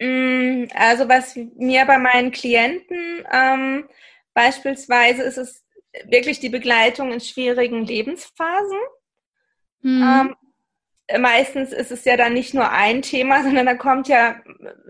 Mm, 0.00 0.64
also 0.74 1.08
was 1.08 1.36
mir 1.36 1.84
bei 1.84 1.98
meinen 1.98 2.32
Klienten 2.32 3.24
ähm, 3.30 3.88
beispielsweise 4.34 5.22
ist 5.22 5.38
es 5.38 5.64
wirklich 6.06 6.40
die 6.40 6.48
Begleitung 6.48 7.12
in 7.12 7.20
schwierigen 7.20 7.84
Lebensphasen. 7.84 8.78
Mhm. 9.82 10.34
Ähm, 11.08 11.22
meistens 11.22 11.72
ist 11.72 11.92
es 11.92 12.04
ja 12.04 12.16
dann 12.16 12.32
nicht 12.34 12.54
nur 12.54 12.70
ein 12.70 13.02
Thema, 13.02 13.42
sondern 13.44 13.66
da 13.66 13.74
kommt 13.74 14.08
ja 14.08 14.40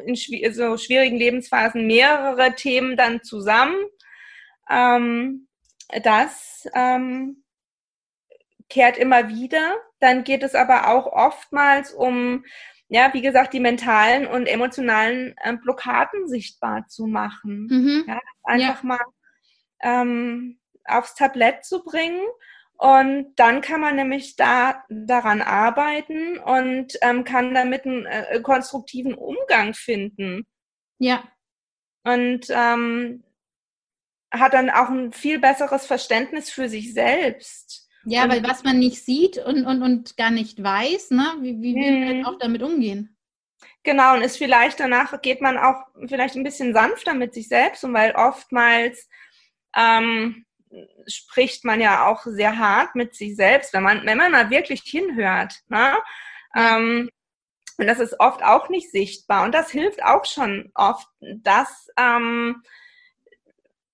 in 0.05 0.15
so 0.53 0.77
schwierigen 0.77 1.17
Lebensphasen 1.17 1.87
mehrere 1.87 2.55
Themen 2.55 2.97
dann 2.97 3.23
zusammen. 3.23 3.77
Ähm, 4.69 5.49
das 6.03 6.67
ähm, 6.75 7.45
kehrt 8.69 8.99
immer 8.99 9.29
wieder. 9.29 9.77
Dann 10.01 10.25
geht 10.25 10.43
es 10.43 10.55
aber 10.55 10.89
auch 10.89 11.07
oftmals 11.07 11.93
um 11.93 12.45
ja, 12.93 13.15
wie 13.15 13.23
gesagt, 13.23 13.55
die 13.55 13.61
mentalen 13.61 14.27
und 14.27 14.47
emotionalen 14.47 15.35
äh, 15.43 15.57
Blockaden 15.57 16.29
sichtbar 16.29 16.87
zu 16.89 17.07
machen. 17.07 17.67
Mhm. 17.71 18.05
Ja, 18.07 18.21
einfach 18.45 18.83
ja. 18.83 18.87
mal 18.87 18.99
ähm, 19.83 20.59
aufs 20.85 21.15
Tablett 21.15 21.65
zu 21.65 21.85
bringen. 21.85 22.21
Und 22.77 23.33
dann 23.37 23.63
kann 23.63 23.81
man 23.81 23.97
nämlich 23.97 24.37
da 24.37 24.85
daran 24.91 25.41
arbeiten 25.41 26.37
und 26.37 26.99
ähm, 27.01 27.25
kann 27.25 27.55
damit 27.55 27.87
einen 27.87 28.05
äh, 28.05 28.41
konstruktiven 28.43 29.15
Umgang 29.15 29.73
finden. 29.73 30.47
Ja. 30.99 31.25
Und 32.05 32.47
ähm, 32.51 33.25
hat 34.33 34.55
dann 34.55 34.71
auch 34.71 34.89
ein 34.89 35.13
viel 35.13 35.39
besseres 35.39 35.87
Verständnis 35.87 36.51
für 36.51 36.69
sich 36.69 36.93
selbst. 36.95 37.89
Ja, 38.05 38.25
und, 38.25 38.31
weil 38.31 38.43
was 38.43 38.65
man 38.65 38.79
nicht 38.79 39.05
sieht 39.05 39.39
und, 39.39 39.65
und, 39.65 39.83
und 39.83 40.17
gar 40.17 40.31
nicht 40.31 40.63
weiß, 40.63 41.11
ne? 41.11 41.37
wie, 41.41 41.61
wie 41.63 41.75
will 41.75 42.07
man 42.07 42.19
mhm. 42.19 42.27
auch 42.27 42.39
damit 42.39 42.63
umgehen? 42.63 43.17
Genau, 43.85 44.15
und 44.15 44.23
ist 44.23 44.39
vielleicht 44.39 44.81
danach 44.81 45.21
geht 45.23 45.41
man 45.41 45.59
auch 45.59 45.85
vielleicht 46.09 46.35
ein 46.35 46.45
bisschen 46.45 46.73
sanfter 46.73 47.15
mit 47.15 47.35
sich 47.35 47.49
selbst 47.49 47.85
und 47.85 47.95
weil 47.95 48.13
oftmals 48.13 49.09
ähm, 49.77 50.47
spricht 51.07 51.65
man 51.65 51.81
ja 51.81 52.07
auch 52.07 52.23
sehr 52.25 52.59
hart 52.59 52.95
mit 52.95 53.15
sich 53.15 53.37
selbst, 53.37 53.73
wenn 53.73 53.83
man, 53.83 54.05
wenn 54.05 54.19
man 54.19 54.33
mal 54.33 54.51
wirklich 54.51 54.83
hinhört. 54.83 55.55
Ne? 55.69 55.97
Ähm, 56.57 57.11
und 57.79 57.87
das 57.87 58.01
ist 58.01 58.21
oft 58.21 58.43
auch 58.43 58.69
nicht 58.69 58.91
sichtbar. 58.91 59.45
Und 59.45 59.53
das 59.53 59.71
hilft 59.71 60.03
auch 60.03 60.25
schon 60.25 60.71
oft, 60.75 61.07
das 61.21 61.89
ähm, 61.99 62.63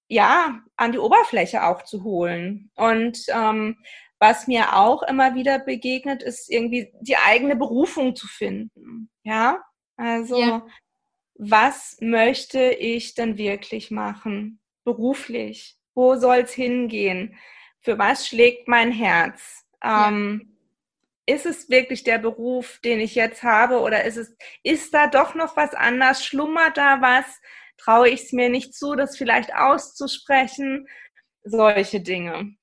ja 0.08 0.60
an 0.76 0.92
die 0.92 0.98
Oberfläche 0.98 1.64
auch 1.64 1.82
zu 1.82 2.02
holen. 2.02 2.70
Und 2.74 3.26
ähm, 3.28 3.78
was 4.18 4.48
mir 4.48 4.76
auch 4.76 5.02
immer 5.02 5.34
wieder 5.34 5.58
begegnet, 5.58 6.22
ist 6.22 6.50
irgendwie 6.50 6.92
die 7.00 7.16
eigene 7.16 7.54
Berufung 7.54 8.16
zu 8.16 8.26
finden. 8.26 9.10
Ja, 9.22 9.62
also 9.96 10.40
ja. 10.40 10.66
was 11.34 11.98
möchte 12.00 12.70
ich 12.70 13.14
denn 13.14 13.38
wirklich 13.38 13.90
machen 13.90 14.60
beruflich? 14.84 15.76
Wo 15.94 16.16
soll 16.16 16.38
es 16.38 16.52
hingehen? 16.52 17.36
Für 17.80 17.98
was 17.98 18.26
schlägt 18.26 18.68
mein 18.68 18.90
Herz? 18.90 19.66
Ähm, 19.82 20.56
ja. 21.26 21.34
Ist 21.34 21.46
es 21.46 21.68
wirklich 21.68 22.04
der 22.04 22.18
Beruf, 22.18 22.80
den 22.82 23.00
ich 23.00 23.14
jetzt 23.14 23.42
habe, 23.42 23.80
oder 23.80 24.04
ist 24.04 24.16
es 24.16 24.34
ist 24.62 24.94
da 24.94 25.06
doch 25.08 25.34
noch 25.34 25.56
was 25.56 25.74
anders? 25.74 26.24
Schlummert 26.24 26.78
da 26.78 27.02
was? 27.02 27.26
Traue 27.78 28.08
ich 28.08 28.24
es 28.24 28.32
mir 28.32 28.48
nicht 28.48 28.74
zu, 28.74 28.94
das 28.94 29.16
vielleicht 29.16 29.54
auszusprechen? 29.54 30.86
Solche 31.42 32.00
Dinge. 32.00 32.54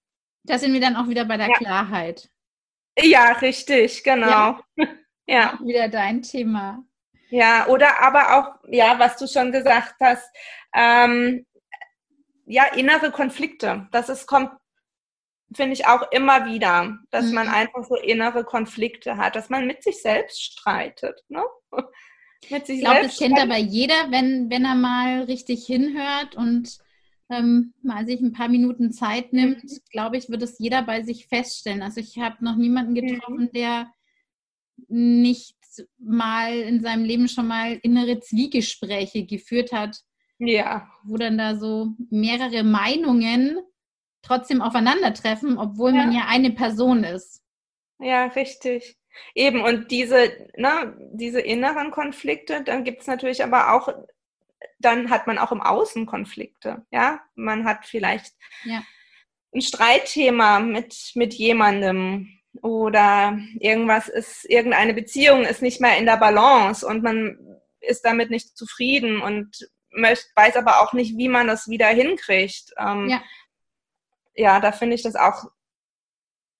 Da 0.44 0.60
sind 0.60 0.74
wir 0.74 0.82
dann 0.82 0.96
auch 0.96 1.08
wieder 1.08 1.26
bei 1.26 1.38
der 1.38 1.48
ja. 1.48 1.58
Klarheit. 1.58 2.30
Ja, 3.00 3.32
richtig, 3.34 4.04
genau. 4.04 4.60
Ja. 4.78 4.88
ja. 5.28 5.60
Wieder 5.64 5.90
dein 5.90 6.22
Thema. 6.22 6.84
Ja, 7.30 7.68
oder 7.68 8.00
aber 8.02 8.38
auch, 8.38 8.70
ja, 8.70 9.00
was 9.00 9.18
du 9.18 9.28
schon 9.28 9.52
gesagt 9.52 9.96
hast, 10.00 10.30
ähm, 10.74 11.46
ja, 12.46 12.66
innere 12.76 13.12
Konflikte. 13.12 13.88
Das 13.92 14.10
ist, 14.10 14.28
kommt, 14.28 14.52
finde 15.54 15.74
ich 15.74 15.88
auch 15.88 16.12
immer 16.12 16.46
wieder, 16.46 16.98
dass 17.10 17.26
mhm. 17.26 17.34
man 17.34 17.48
einfach 17.50 17.84
so 17.84 17.96
innere 17.96 18.44
Konflikte 18.44 19.18
hat, 19.18 19.36
dass 19.36 19.50
man 19.50 19.66
mit 19.66 19.84
sich 19.84 20.02
selbst 20.02 20.42
streitet. 20.42 21.24
Ne? 21.28 21.44
Ich 22.42 22.80
glaube, 22.80 23.02
das 23.04 23.18
kennt 23.18 23.40
aber 23.40 23.58
jeder, 23.58 24.12
wenn, 24.12 24.50
wenn 24.50 24.66
er 24.66 24.76
mal 24.76 25.24
richtig 25.24 25.66
hinhört 25.66 26.36
und 26.36 26.78
ähm, 27.30 27.74
mal 27.82 28.06
sich 28.06 28.22
ein 28.22 28.34
paar 28.34 28.50
Minuten 28.50 28.92
Zeit 28.92 29.34
nimmt, 29.34 29.64
mhm. 29.64 29.78
glaube 29.92 30.18
ich, 30.18 30.30
wird 30.30 30.44
es 30.44 30.60
jeder 30.60 30.84
bei 30.84 31.02
sich 31.02 31.28
feststellen. 31.28 31.82
Also 31.82 32.00
ich 32.00 32.18
habe 32.20 32.44
noch 32.44 32.56
niemanden 32.56 32.92
mhm. 32.92 33.08
getroffen, 33.08 33.42
mhm. 33.46 33.52
der 33.52 33.92
nicht 34.88 35.56
mal 35.98 36.58
in 36.58 36.82
seinem 36.82 37.04
Leben 37.04 37.28
schon 37.28 37.48
mal 37.48 37.80
innere 37.82 38.20
Zwiegespräche 38.20 39.26
geführt 39.26 39.72
hat. 39.72 40.02
Ja. 40.38 40.90
Wo 41.04 41.18
dann 41.18 41.38
da 41.38 41.56
so 41.56 41.94
mehrere 42.10 42.64
Meinungen 42.64 43.60
trotzdem 44.22 44.62
aufeinandertreffen, 44.62 45.58
obwohl 45.58 45.92
ja. 45.92 45.98
man 45.98 46.12
ja 46.12 46.26
eine 46.28 46.52
Person 46.52 47.04
ist. 47.04 47.42
Ja, 48.00 48.26
richtig. 48.26 48.98
Eben, 49.34 49.62
und 49.62 49.92
diese, 49.92 50.50
ne, 50.56 50.96
diese 51.14 51.42
inneren 51.42 51.92
Konflikte, 51.92 52.64
dann 52.64 52.84
gibt 52.84 53.02
es 53.02 53.08
natürlich 53.08 53.44
aber 53.44 53.74
auch 53.74 53.90
dann 54.80 55.10
hat 55.10 55.28
man 55.28 55.38
auch 55.38 55.52
im 55.52 55.62
Außen 55.62 56.06
Konflikte. 56.06 56.86
Ja, 56.92 57.22
man 57.36 57.66
hat 57.66 57.86
vielleicht 57.86 58.34
ja. 58.64 58.84
ein 59.54 59.62
Streitthema 59.62 60.60
mit, 60.60 61.12
mit 61.16 61.34
jemandem 61.34 62.30
oder 62.62 63.38
irgendwas 63.60 64.08
ist, 64.08 64.46
irgendeine 64.46 64.94
Beziehung 64.94 65.44
ist 65.44 65.62
nicht 65.62 65.82
mehr 65.82 65.98
in 65.98 66.06
der 66.06 66.18
Balance 66.18 66.86
und 66.86 67.04
man 67.04 67.38
ist 67.82 68.06
damit 68.06 68.30
nicht 68.30 68.58
zufrieden 68.58 69.22
und 69.22 69.70
möcht, 69.92 70.28
weiß 70.36 70.56
aber 70.56 70.82
auch 70.82 70.94
nicht, 70.94 71.18
wie 71.18 71.28
man 71.28 71.48
das 71.48 71.68
wieder 71.68 71.88
hinkriegt. 71.88 72.74
Ähm, 72.78 73.10
ja. 73.10 73.24
ja, 74.36 74.60
da 74.60 74.72
finde 74.72 74.96
ich 74.96 75.04
das 75.04 75.16
auch 75.16 75.46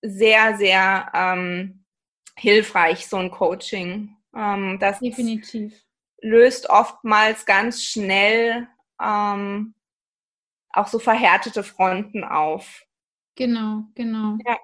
sehr, 0.02 0.58
sehr 0.58 1.12
ähm, 1.14 1.85
hilfreich, 2.38 3.08
so 3.08 3.18
ein 3.18 3.32
Coaching. 3.32 4.16
Ähm, 4.36 4.78
das 4.80 5.00
Definitiv 5.00 5.74
löst 6.22 6.70
oftmals 6.70 7.46
ganz 7.46 7.84
schnell 7.84 8.68
ähm, 9.02 9.76
auch 10.70 10.88
so 10.88 11.00
verhärtete 11.00 11.64
Fronten 11.64 12.24
auf. 12.24 12.86
Genau, 13.36 13.84
genau. 13.94 14.38
Ja. 14.46 14.58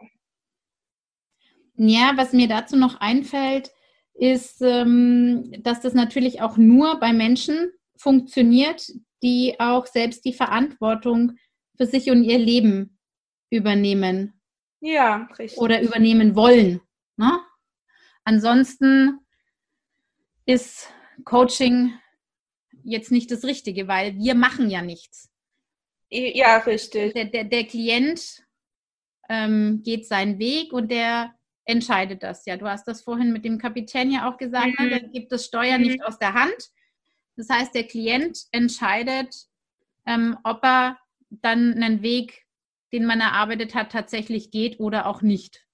Ja, 1.75 2.13
was 2.15 2.33
mir 2.33 2.47
dazu 2.47 2.75
noch 2.75 2.99
einfällt, 2.99 3.71
ist, 4.13 4.61
ähm, 4.61 5.51
dass 5.59 5.81
das 5.81 5.93
natürlich 5.93 6.41
auch 6.41 6.57
nur 6.57 6.99
bei 6.99 7.13
Menschen 7.13 7.71
funktioniert, 7.95 8.91
die 9.23 9.55
auch 9.59 9.87
selbst 9.87 10.25
die 10.25 10.33
Verantwortung 10.33 11.33
für 11.77 11.85
sich 11.85 12.09
und 12.11 12.23
ihr 12.23 12.37
Leben 12.37 12.99
übernehmen. 13.49 14.39
Ja, 14.79 15.27
richtig. 15.37 15.59
Oder 15.59 15.81
übernehmen 15.81 16.35
wollen. 16.35 16.81
Ne? 17.17 17.39
Ansonsten 18.23 19.19
ist 20.45 20.91
Coaching 21.25 21.93
jetzt 22.83 23.11
nicht 23.11 23.31
das 23.31 23.43
Richtige, 23.43 23.87
weil 23.87 24.15
wir 24.17 24.35
machen 24.35 24.69
ja 24.69 24.81
nichts. 24.81 25.29
Ja, 26.09 26.57
richtig. 26.57 27.13
Der, 27.13 27.25
der, 27.25 27.45
der 27.45 27.63
Klient 27.65 28.43
ähm, 29.29 29.81
geht 29.83 30.07
seinen 30.07 30.39
Weg 30.39 30.73
und 30.73 30.91
der 30.91 31.33
entscheidet 31.65 32.23
das 32.23 32.45
ja. 32.45 32.57
Du 32.57 32.67
hast 32.67 32.87
das 32.87 33.01
vorhin 33.01 33.31
mit 33.31 33.45
dem 33.45 33.57
Kapitän 33.57 34.11
ja 34.11 34.29
auch 34.29 34.37
gesagt, 34.37 34.79
ne? 34.79 34.85
mhm. 34.85 34.89
der 34.89 34.99
gibt 35.01 35.31
das 35.31 35.45
Steuer 35.45 35.77
mhm. 35.77 35.85
nicht 35.85 36.03
aus 36.03 36.19
der 36.19 36.33
Hand. 36.33 36.69
Das 37.37 37.49
heißt, 37.49 37.73
der 37.73 37.85
Klient 37.85 38.39
entscheidet, 38.51 39.33
ähm, 40.05 40.37
ob 40.43 40.63
er 40.63 40.97
dann 41.29 41.73
einen 41.73 42.01
Weg, 42.01 42.45
den 42.91 43.05
man 43.05 43.21
erarbeitet 43.21 43.73
hat, 43.73 43.91
tatsächlich 43.91 44.51
geht 44.51 44.79
oder 44.79 45.05
auch 45.05 45.21
nicht. 45.21 45.65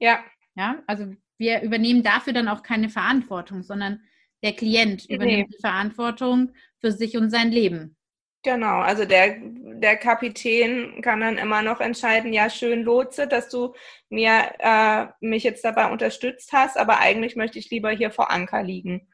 Ja. 0.00 0.24
Ja, 0.54 0.82
also 0.86 1.12
wir 1.38 1.62
übernehmen 1.62 2.02
dafür 2.02 2.32
dann 2.32 2.48
auch 2.48 2.62
keine 2.62 2.88
Verantwortung, 2.88 3.62
sondern 3.62 4.00
der 4.42 4.52
Klient 4.52 5.04
übernimmt 5.06 5.48
nee. 5.50 5.56
die 5.56 5.60
Verantwortung 5.60 6.52
für 6.80 6.92
sich 6.92 7.16
und 7.16 7.30
sein 7.30 7.50
Leben. 7.50 7.96
Genau, 8.44 8.80
also 8.80 9.06
der, 9.06 9.38
der 9.40 9.96
Kapitän 9.96 11.00
kann 11.00 11.20
dann 11.20 11.38
immer 11.38 11.62
noch 11.62 11.80
entscheiden, 11.80 12.34
ja, 12.34 12.50
schön 12.50 12.82
Lotse, 12.82 13.26
dass 13.26 13.48
du 13.48 13.74
mir 14.10 14.52
äh, 14.58 15.06
mich 15.20 15.44
jetzt 15.44 15.64
dabei 15.64 15.90
unterstützt 15.90 16.52
hast, 16.52 16.76
aber 16.76 16.98
eigentlich 16.98 17.36
möchte 17.36 17.58
ich 17.58 17.70
lieber 17.70 17.90
hier 17.90 18.10
vor 18.10 18.30
Anker 18.30 18.62
liegen. 18.62 19.08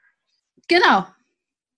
Genau. 0.66 1.06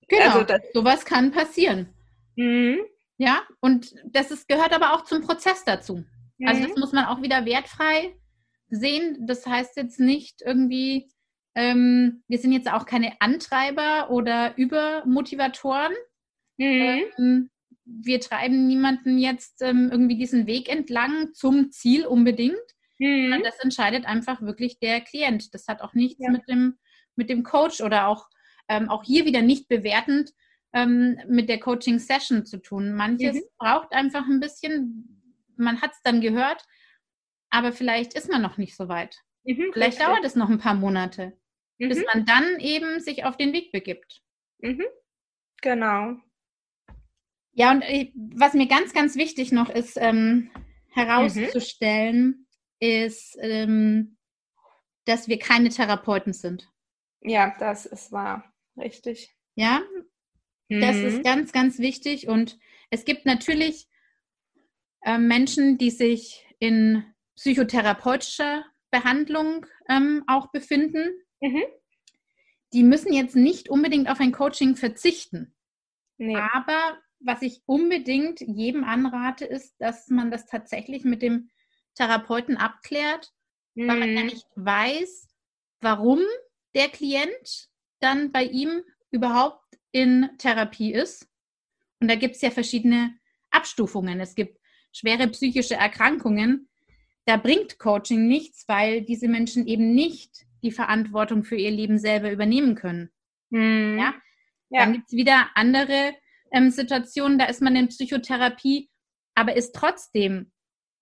Genau. 0.08 0.24
Also 0.24 0.44
das, 0.44 0.62
Sowas 0.72 1.04
kann 1.04 1.30
passieren. 1.30 1.92
Mhm. 2.36 2.80
Ja, 3.18 3.42
und 3.60 3.94
das 4.06 4.30
ist, 4.30 4.48
gehört 4.48 4.72
aber 4.72 4.94
auch 4.94 5.04
zum 5.04 5.20
Prozess 5.20 5.62
dazu. 5.64 6.04
Mhm. 6.38 6.48
Also 6.48 6.66
das 6.66 6.76
muss 6.76 6.92
man 6.92 7.04
auch 7.04 7.20
wieder 7.20 7.44
wertfrei 7.44 8.16
sehen. 8.72 9.26
Das 9.26 9.46
heißt 9.46 9.76
jetzt 9.76 10.00
nicht 10.00 10.42
irgendwie, 10.42 11.10
ähm, 11.54 12.22
wir 12.28 12.38
sind 12.38 12.52
jetzt 12.52 12.72
auch 12.72 12.86
keine 12.86 13.12
Antreiber 13.20 14.10
oder 14.10 14.56
Übermotivatoren. 14.56 15.92
Mhm. 16.56 17.02
Ähm, 17.18 17.50
wir 17.84 18.20
treiben 18.20 18.66
niemanden 18.66 19.18
jetzt 19.18 19.60
ähm, 19.62 19.90
irgendwie 19.92 20.16
diesen 20.16 20.46
Weg 20.46 20.68
entlang 20.68 21.34
zum 21.34 21.70
Ziel 21.70 22.06
unbedingt. 22.06 22.56
Mhm. 22.98 23.42
Das 23.44 23.58
entscheidet 23.60 24.06
einfach 24.06 24.40
wirklich 24.40 24.78
der 24.78 25.00
Klient. 25.00 25.54
Das 25.54 25.68
hat 25.68 25.82
auch 25.82 25.94
nichts 25.94 26.22
ja. 26.22 26.30
mit, 26.30 26.48
dem, 26.48 26.78
mit 27.16 27.28
dem 27.28 27.42
Coach 27.42 27.80
oder 27.80 28.06
auch, 28.08 28.28
ähm, 28.68 28.88
auch 28.88 29.04
hier 29.04 29.26
wieder 29.26 29.42
nicht 29.42 29.68
bewertend 29.68 30.30
ähm, 30.72 31.18
mit 31.28 31.48
der 31.48 31.60
Coaching-Session 31.60 32.46
zu 32.46 32.58
tun. 32.58 32.94
Manches 32.94 33.34
mhm. 33.34 33.42
braucht 33.58 33.92
einfach 33.92 34.24
ein 34.26 34.40
bisschen, 34.40 35.36
man 35.56 35.82
hat 35.82 35.90
es 35.92 36.00
dann 36.02 36.20
gehört, 36.22 36.64
aber 37.52 37.72
vielleicht 37.72 38.14
ist 38.14 38.30
man 38.30 38.42
noch 38.42 38.56
nicht 38.56 38.74
so 38.74 38.88
weit. 38.88 39.22
Mhm, 39.44 39.70
vielleicht 39.72 40.00
richtig. 40.00 40.06
dauert 40.06 40.24
es 40.24 40.34
noch 40.34 40.48
ein 40.48 40.58
paar 40.58 40.74
Monate, 40.74 41.38
mhm. 41.78 41.90
bis 41.90 42.02
man 42.12 42.24
dann 42.24 42.58
eben 42.58 42.98
sich 42.98 43.24
auf 43.24 43.36
den 43.36 43.52
Weg 43.52 43.70
begibt. 43.72 44.22
Mhm. 44.58 44.84
Genau. 45.60 46.16
Ja, 47.52 47.70
und 47.70 47.82
äh, 47.82 48.10
was 48.14 48.54
mir 48.54 48.66
ganz, 48.66 48.94
ganz 48.94 49.16
wichtig 49.16 49.52
noch 49.52 49.68
ist, 49.68 49.98
ähm, 50.00 50.50
herauszustellen, 50.88 52.46
ist, 52.80 53.36
ähm, 53.40 54.16
dass 55.04 55.28
wir 55.28 55.38
keine 55.38 55.68
Therapeuten 55.68 56.32
sind. 56.32 56.70
Ja, 57.20 57.54
das 57.58 57.84
ist 57.84 58.12
wahr. 58.12 58.50
Richtig. 58.78 59.36
Ja, 59.54 59.82
das 60.70 60.96
ist 60.96 61.18
mhm. 61.18 61.22
ganz, 61.22 61.52
ganz 61.52 61.78
wichtig. 61.78 62.28
Und 62.28 62.58
es 62.88 63.04
gibt 63.04 63.26
natürlich 63.26 63.86
äh, 65.02 65.18
Menschen, 65.18 65.76
die 65.76 65.90
sich 65.90 66.46
in 66.58 67.04
psychotherapeutischer 67.36 68.64
Behandlung 68.90 69.66
ähm, 69.88 70.24
auch 70.26 70.50
befinden. 70.50 71.10
Mhm. 71.40 71.62
Die 72.72 72.82
müssen 72.82 73.12
jetzt 73.12 73.36
nicht 73.36 73.68
unbedingt 73.68 74.08
auf 74.08 74.20
ein 74.20 74.32
Coaching 74.32 74.76
verzichten. 74.76 75.54
Nee. 76.18 76.36
Aber 76.36 76.98
was 77.20 77.42
ich 77.42 77.62
unbedingt 77.66 78.40
jedem 78.40 78.84
anrate, 78.84 79.44
ist, 79.44 79.74
dass 79.78 80.08
man 80.08 80.30
das 80.30 80.46
tatsächlich 80.46 81.04
mit 81.04 81.22
dem 81.22 81.50
Therapeuten 81.94 82.56
abklärt, 82.56 83.32
mhm. 83.74 83.88
weil 83.88 83.98
man 83.98 84.14
ja 84.14 84.20
mhm. 84.20 84.26
nicht 84.26 84.46
weiß, 84.56 85.28
warum 85.80 86.20
der 86.74 86.88
Klient 86.88 87.68
dann 88.00 88.32
bei 88.32 88.44
ihm 88.44 88.82
überhaupt 89.10 89.78
in 89.92 90.30
Therapie 90.38 90.92
ist. 90.92 91.28
Und 92.00 92.08
da 92.08 92.14
gibt 92.16 92.36
es 92.36 92.42
ja 92.42 92.50
verschiedene 92.50 93.16
Abstufungen. 93.50 94.20
Es 94.20 94.34
gibt 94.34 94.58
schwere 94.92 95.28
psychische 95.28 95.74
Erkrankungen. 95.74 96.68
Da 97.24 97.36
bringt 97.36 97.78
Coaching 97.78 98.26
nichts, 98.26 98.64
weil 98.68 99.02
diese 99.02 99.28
Menschen 99.28 99.66
eben 99.66 99.94
nicht 99.94 100.44
die 100.62 100.72
Verantwortung 100.72 101.44
für 101.44 101.56
ihr 101.56 101.70
Leben 101.70 101.98
selber 101.98 102.30
übernehmen 102.32 102.74
können. 102.74 103.10
Mhm. 103.50 103.98
Ja? 103.98 104.14
ja? 104.70 104.80
Dann 104.80 104.92
gibt 104.92 105.06
es 105.08 105.12
wieder 105.12 105.50
andere 105.54 106.14
ähm, 106.52 106.70
Situationen, 106.70 107.38
da 107.38 107.46
ist 107.46 107.62
man 107.62 107.76
in 107.76 107.88
Psychotherapie, 107.88 108.90
aber 109.34 109.56
ist 109.56 109.74
trotzdem 109.74 110.52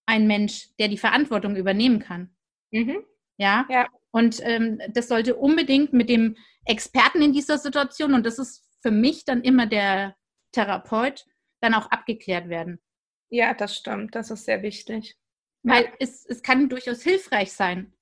ein 0.06 0.26
Mensch, 0.26 0.68
der 0.78 0.88
die 0.88 0.98
Verantwortung 0.98 1.56
übernehmen 1.56 2.00
kann. 2.00 2.34
Mhm. 2.70 3.04
Ja? 3.36 3.66
ja. 3.68 3.88
Und 4.10 4.40
ähm, 4.42 4.80
das 4.92 5.08
sollte 5.08 5.36
unbedingt 5.36 5.92
mit 5.92 6.08
dem 6.08 6.36
Experten 6.64 7.22
in 7.22 7.32
dieser 7.32 7.58
Situation, 7.58 8.14
und 8.14 8.26
das 8.26 8.38
ist 8.38 8.64
für 8.82 8.90
mich 8.90 9.24
dann 9.24 9.42
immer 9.42 9.66
der 9.66 10.16
Therapeut, 10.52 11.26
dann 11.60 11.74
auch 11.74 11.86
abgeklärt 11.90 12.48
werden. 12.48 12.80
Ja, 13.28 13.54
das 13.54 13.76
stimmt. 13.76 14.14
Das 14.14 14.30
ist 14.30 14.44
sehr 14.44 14.62
wichtig. 14.62 15.16
Weil 15.62 15.84
ja. 15.84 15.90
es, 15.98 16.24
es 16.26 16.42
kann 16.42 16.68
durchaus 16.68 17.02
hilfreich 17.02 17.52
sein, 17.52 17.92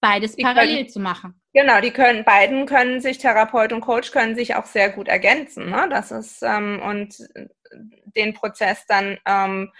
beides 0.00 0.36
die 0.36 0.42
parallel 0.42 0.76
können, 0.76 0.88
zu 0.88 1.00
machen. 1.00 1.40
Genau, 1.52 1.80
die 1.80 1.90
können, 1.90 2.24
beiden 2.24 2.66
können 2.66 3.00
sich, 3.00 3.18
Therapeut 3.18 3.72
und 3.72 3.80
Coach 3.80 4.10
können 4.10 4.36
sich 4.36 4.54
auch 4.54 4.66
sehr 4.66 4.90
gut 4.90 5.08
ergänzen. 5.08 5.70
Ne? 5.70 5.88
Das 5.90 6.10
ist, 6.10 6.42
ähm, 6.42 6.80
und 6.82 7.16
den 8.16 8.34
Prozess 8.34 8.86
dann 8.86 9.18
ähm, 9.26 9.72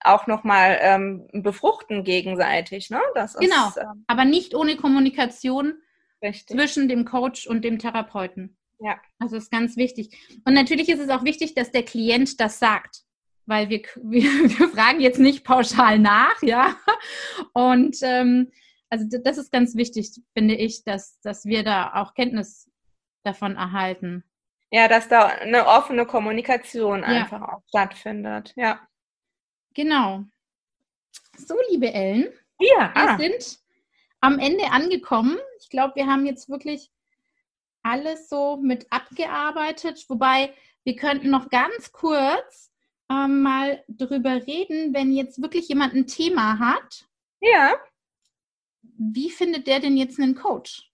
auch 0.00 0.26
nochmal 0.26 0.78
ähm, 0.80 1.28
befruchten 1.32 2.04
gegenseitig. 2.04 2.90
Ne? 2.90 3.00
Das 3.14 3.34
ist, 3.34 3.40
genau, 3.40 3.72
ähm, 3.80 4.04
aber 4.06 4.24
nicht 4.24 4.54
ohne 4.54 4.76
Kommunikation 4.76 5.74
richtig. 6.22 6.56
zwischen 6.56 6.88
dem 6.88 7.04
Coach 7.04 7.46
und 7.46 7.64
dem 7.64 7.78
Therapeuten. 7.78 8.56
Ja. 8.80 9.00
Also 9.18 9.36
ist 9.36 9.50
ganz 9.52 9.76
wichtig. 9.76 10.18
Und 10.44 10.54
natürlich 10.54 10.88
ist 10.88 10.98
es 10.98 11.08
auch 11.08 11.24
wichtig, 11.24 11.54
dass 11.54 11.70
der 11.70 11.84
Klient 11.84 12.40
das 12.40 12.58
sagt, 12.58 13.02
weil 13.52 13.68
wir, 13.68 13.82
wir, 14.02 14.22
wir 14.22 14.68
fragen 14.70 15.00
jetzt 15.00 15.20
nicht 15.20 15.44
pauschal 15.44 15.98
nach, 15.98 16.40
ja. 16.42 16.74
Und 17.52 17.98
ähm, 18.02 18.50
also 18.88 19.06
das 19.22 19.38
ist 19.38 19.52
ganz 19.52 19.76
wichtig, 19.76 20.10
finde 20.34 20.54
ich, 20.54 20.84
dass, 20.84 21.20
dass 21.20 21.44
wir 21.44 21.62
da 21.62 21.92
auch 21.94 22.14
Kenntnis 22.14 22.70
davon 23.22 23.56
erhalten. 23.56 24.24
Ja, 24.70 24.88
dass 24.88 25.08
da 25.08 25.26
eine 25.26 25.66
offene 25.66 26.06
Kommunikation 26.06 27.04
einfach 27.04 27.40
ja. 27.40 27.48
auch 27.52 27.62
stattfindet. 27.68 28.54
Ja. 28.56 28.80
Genau. 29.74 30.24
So, 31.36 31.54
liebe 31.70 31.92
Ellen, 31.92 32.32
ja. 32.58 32.90
wir 32.94 33.02
ah. 33.02 33.18
sind 33.18 33.58
am 34.20 34.38
Ende 34.38 34.64
angekommen. 34.70 35.38
Ich 35.60 35.68
glaube, 35.68 35.96
wir 35.96 36.06
haben 36.06 36.24
jetzt 36.24 36.48
wirklich 36.48 36.90
alles 37.82 38.28
so 38.28 38.56
mit 38.56 38.86
abgearbeitet, 38.90 40.04
wobei 40.08 40.54
wir 40.84 40.96
könnten 40.96 41.30
noch 41.30 41.50
ganz 41.50 41.92
kurz 41.92 42.71
ähm, 43.10 43.42
mal 43.42 43.84
drüber 43.88 44.46
reden, 44.46 44.94
wenn 44.94 45.12
jetzt 45.12 45.40
wirklich 45.40 45.68
jemand 45.68 45.94
ein 45.94 46.06
Thema 46.06 46.58
hat. 46.58 47.06
Ja. 47.40 47.76
Wie 48.82 49.30
findet 49.30 49.66
der 49.66 49.80
denn 49.80 49.96
jetzt 49.96 50.18
einen 50.18 50.34
Coach? 50.34 50.90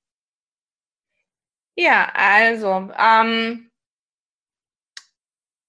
Ja, 1.77 2.11
also, 2.15 2.91
ähm, 2.99 3.71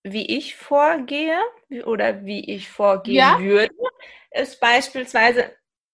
wie 0.04 0.38
ich 0.38 0.56
vorgehe 0.56 1.40
oder 1.86 2.26
wie 2.26 2.52
ich 2.52 2.70
vorgehen 2.70 3.16
ja. 3.16 3.40
würde, 3.40 3.74
ist 4.32 4.60
beispielsweise 4.60 5.52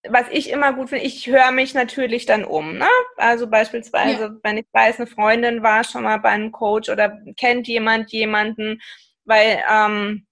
was 0.09 0.27
ich 0.31 0.49
immer 0.49 0.73
gut 0.73 0.89
finde, 0.89 1.05
ich 1.05 1.27
höre 1.27 1.51
mich 1.51 1.73
natürlich 1.73 2.25
dann 2.25 2.45
um. 2.45 2.77
Ne? 2.77 2.87
Also 3.17 3.47
beispielsweise, 3.47 4.23
ja. 4.23 4.35
wenn 4.43 4.57
ich 4.57 4.65
weiß, 4.71 4.97
eine 4.97 5.07
Freundin 5.07 5.63
war 5.63 5.83
schon 5.83 6.03
mal 6.03 6.17
bei 6.17 6.29
einem 6.29 6.51
Coach 6.51 6.89
oder 6.89 7.17
kennt 7.37 7.67
jemand 7.67 8.11
jemanden, 8.11 8.81
weil 9.23 9.63
ähm, 9.69 10.27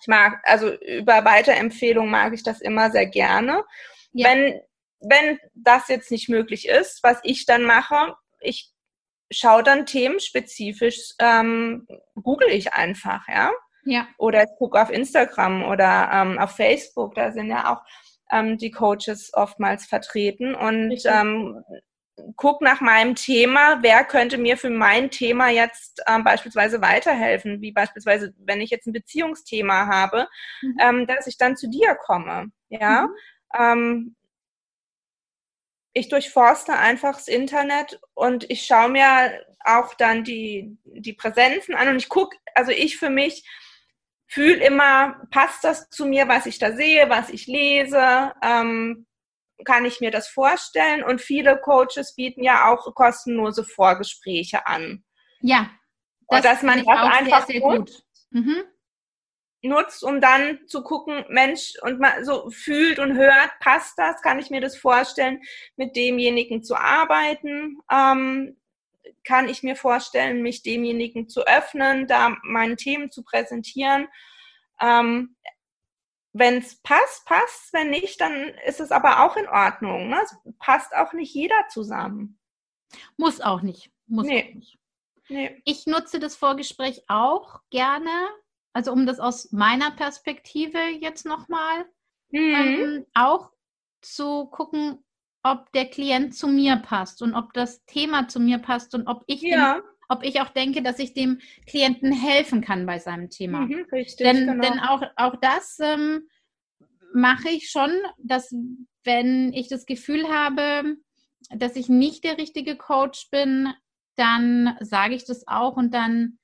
ich 0.00 0.06
mag, 0.06 0.40
also 0.44 0.72
über 0.74 1.24
Weiterempfehlung 1.24 2.08
mag 2.08 2.32
ich 2.32 2.42
das 2.42 2.60
immer 2.60 2.90
sehr 2.90 3.06
gerne. 3.06 3.64
Ja. 4.12 4.28
Wenn, 4.28 4.60
wenn 5.00 5.38
das 5.54 5.88
jetzt 5.88 6.10
nicht 6.10 6.28
möglich 6.28 6.68
ist, 6.68 7.02
was 7.02 7.18
ich 7.22 7.46
dann 7.46 7.64
mache, 7.64 8.14
ich 8.40 8.72
schaue 9.30 9.62
dann 9.62 9.86
themenspezifisch, 9.86 11.14
ähm, 11.18 11.86
google 12.14 12.48
ich 12.48 12.72
einfach, 12.72 13.28
ja. 13.28 13.52
Ja. 13.84 14.08
Oder 14.18 14.42
ich 14.42 14.50
gucke 14.58 14.80
auf 14.80 14.90
Instagram 14.90 15.64
oder 15.64 16.10
ähm, 16.12 16.38
auf 16.38 16.56
Facebook, 16.56 17.14
da 17.14 17.32
sind 17.32 17.48
ja 17.48 17.72
auch 17.72 17.82
ähm, 18.30 18.58
die 18.58 18.70
Coaches 18.70 19.30
oftmals 19.32 19.86
vertreten 19.86 20.54
und 20.54 21.00
ähm, 21.06 21.62
guck 22.36 22.60
nach 22.60 22.80
meinem 22.80 23.14
Thema, 23.14 23.82
wer 23.82 24.04
könnte 24.04 24.38
mir 24.38 24.56
für 24.56 24.70
mein 24.70 25.10
Thema 25.10 25.48
jetzt 25.48 26.02
ähm, 26.06 26.24
beispielsweise 26.24 26.80
weiterhelfen, 26.80 27.60
wie 27.60 27.72
beispielsweise, 27.72 28.34
wenn 28.38 28.60
ich 28.60 28.70
jetzt 28.70 28.86
ein 28.86 28.92
Beziehungsthema 28.92 29.86
habe, 29.86 30.28
mhm. 30.62 30.76
ähm, 30.80 31.06
dass 31.06 31.26
ich 31.26 31.38
dann 31.38 31.56
zu 31.56 31.68
dir 31.68 31.94
komme. 31.94 32.50
Ja. 32.68 33.06
Mhm. 33.06 33.14
Ähm, 33.58 34.16
ich 35.92 36.08
durchforste 36.08 36.74
einfach 36.74 37.14
das 37.14 37.26
Internet 37.26 38.00
und 38.14 38.48
ich 38.48 38.64
schaue 38.64 38.90
mir 38.90 39.44
auch 39.64 39.94
dann 39.94 40.22
die, 40.22 40.78
die 40.84 41.14
Präsenzen 41.14 41.74
an 41.74 41.88
und 41.88 41.96
ich 41.96 42.08
gucke, 42.08 42.36
also 42.54 42.70
ich 42.70 42.96
für 42.96 43.10
mich, 43.10 43.44
fühle 44.30 44.64
immer, 44.64 45.20
passt 45.32 45.64
das 45.64 45.90
zu 45.90 46.06
mir, 46.06 46.28
was 46.28 46.46
ich 46.46 46.60
da 46.60 46.72
sehe, 46.72 47.10
was 47.10 47.30
ich 47.30 47.48
lese, 47.48 48.32
ähm, 48.42 49.06
kann 49.64 49.84
ich 49.84 50.00
mir 50.00 50.10
das 50.10 50.28
vorstellen? 50.28 51.02
Und 51.02 51.20
viele 51.20 51.58
Coaches 51.58 52.14
bieten 52.14 52.42
ja 52.42 52.70
auch 52.70 52.94
kostenlose 52.94 53.64
Vorgespräche 53.64 54.66
an. 54.66 55.04
Ja. 55.40 55.70
Das 56.28 56.38
und 56.38 56.44
dass 56.44 56.62
man 56.62 56.84
das 56.84 56.86
einfach 56.86 57.46
sehr, 57.46 57.60
sehr 57.60 57.68
nutzt, 57.68 58.04
mhm. 58.30 58.62
nutzt, 59.62 60.04
um 60.04 60.20
dann 60.20 60.60
zu 60.66 60.82
gucken, 60.82 61.24
Mensch, 61.28 61.74
und 61.82 61.98
man 61.98 62.24
so 62.24 62.50
fühlt 62.50 62.98
und 62.98 63.16
hört, 63.16 63.50
passt 63.60 63.98
das? 63.98 64.22
Kann 64.22 64.38
ich 64.38 64.50
mir 64.50 64.60
das 64.60 64.76
vorstellen, 64.76 65.42
mit 65.76 65.96
demjenigen 65.96 66.62
zu 66.62 66.76
arbeiten? 66.76 67.78
Ähm, 67.90 68.56
kann 69.24 69.48
ich 69.48 69.62
mir 69.62 69.76
vorstellen, 69.76 70.42
mich 70.42 70.62
demjenigen 70.62 71.28
zu 71.28 71.46
öffnen, 71.46 72.06
da 72.06 72.36
meine 72.42 72.76
Themen 72.76 73.10
zu 73.10 73.22
präsentieren. 73.22 74.08
Ähm, 74.80 75.36
wenn 76.32 76.58
es 76.58 76.76
passt, 76.82 77.24
passt. 77.26 77.72
Wenn 77.72 77.90
nicht, 77.90 78.20
dann 78.20 78.48
ist 78.66 78.80
es 78.80 78.90
aber 78.92 79.24
auch 79.24 79.36
in 79.36 79.48
Ordnung. 79.48 80.08
Ne? 80.08 80.20
Es 80.22 80.36
passt 80.58 80.94
auch 80.94 81.12
nicht 81.12 81.34
jeder 81.34 81.68
zusammen. 81.68 82.38
Muss 83.16 83.40
auch 83.40 83.62
nicht. 83.62 83.90
Muss 84.06 84.26
nee. 84.26 84.48
auch 84.50 84.54
nicht. 84.54 84.78
Nee. 85.28 85.62
Ich 85.64 85.86
nutze 85.86 86.18
das 86.18 86.36
Vorgespräch 86.36 87.04
auch 87.08 87.60
gerne, 87.70 88.10
also 88.72 88.92
um 88.92 89.06
das 89.06 89.20
aus 89.20 89.52
meiner 89.52 89.92
Perspektive 89.92 90.78
jetzt 91.00 91.24
nochmal 91.24 91.86
Mhm. 92.32 92.38
ähm, 92.54 93.06
auch 93.14 93.50
zu 94.02 94.46
gucken, 94.46 95.04
ob 95.42 95.72
der 95.72 95.86
Klient 95.86 96.34
zu 96.34 96.46
mir 96.48 96.76
passt 96.76 97.22
und 97.22 97.34
ob 97.34 97.52
das 97.54 97.84
Thema 97.86 98.28
zu 98.28 98.40
mir 98.40 98.58
passt 98.58 98.94
und 98.94 99.06
ob 99.06 99.24
ich, 99.26 99.42
Ja, 99.42 99.80
ob 100.10 100.24
ich 100.24 100.40
auch 100.40 100.48
denke, 100.48 100.82
dass 100.82 100.98
ich 100.98 101.14
dem 101.14 101.40
Klienten 101.66 102.12
helfen 102.12 102.60
kann 102.60 102.84
bei 102.84 102.98
seinem 102.98 103.30
Thema. 103.30 103.60
mhm, 103.60 103.86
richtig. 103.92 104.26
Denn, 104.26 104.46
genau. 104.46 104.60
denn 104.60 104.80
auch, 104.80 105.02
auch 105.16 105.36
das 105.40 105.78
ähm, 105.80 106.28
mache 107.14 107.48
ich 107.48 107.70
schon, 107.70 107.90
dass 108.18 108.52
wenn 109.04 109.52
ich 109.52 109.68
das 109.68 109.86
Gefühl 109.86 110.28
habe, 110.28 110.96
dass 111.50 111.76
ich 111.76 111.88
nicht 111.88 112.24
der 112.24 112.38
richtige 112.38 112.76
Coach 112.76 113.30
bin, 113.30 113.68
dann 114.16 114.76
sage 114.80 115.14
ich 115.14 115.24
das 115.24 115.46
auch 115.46 115.76
und 115.76 115.94
dann, 115.94 116.38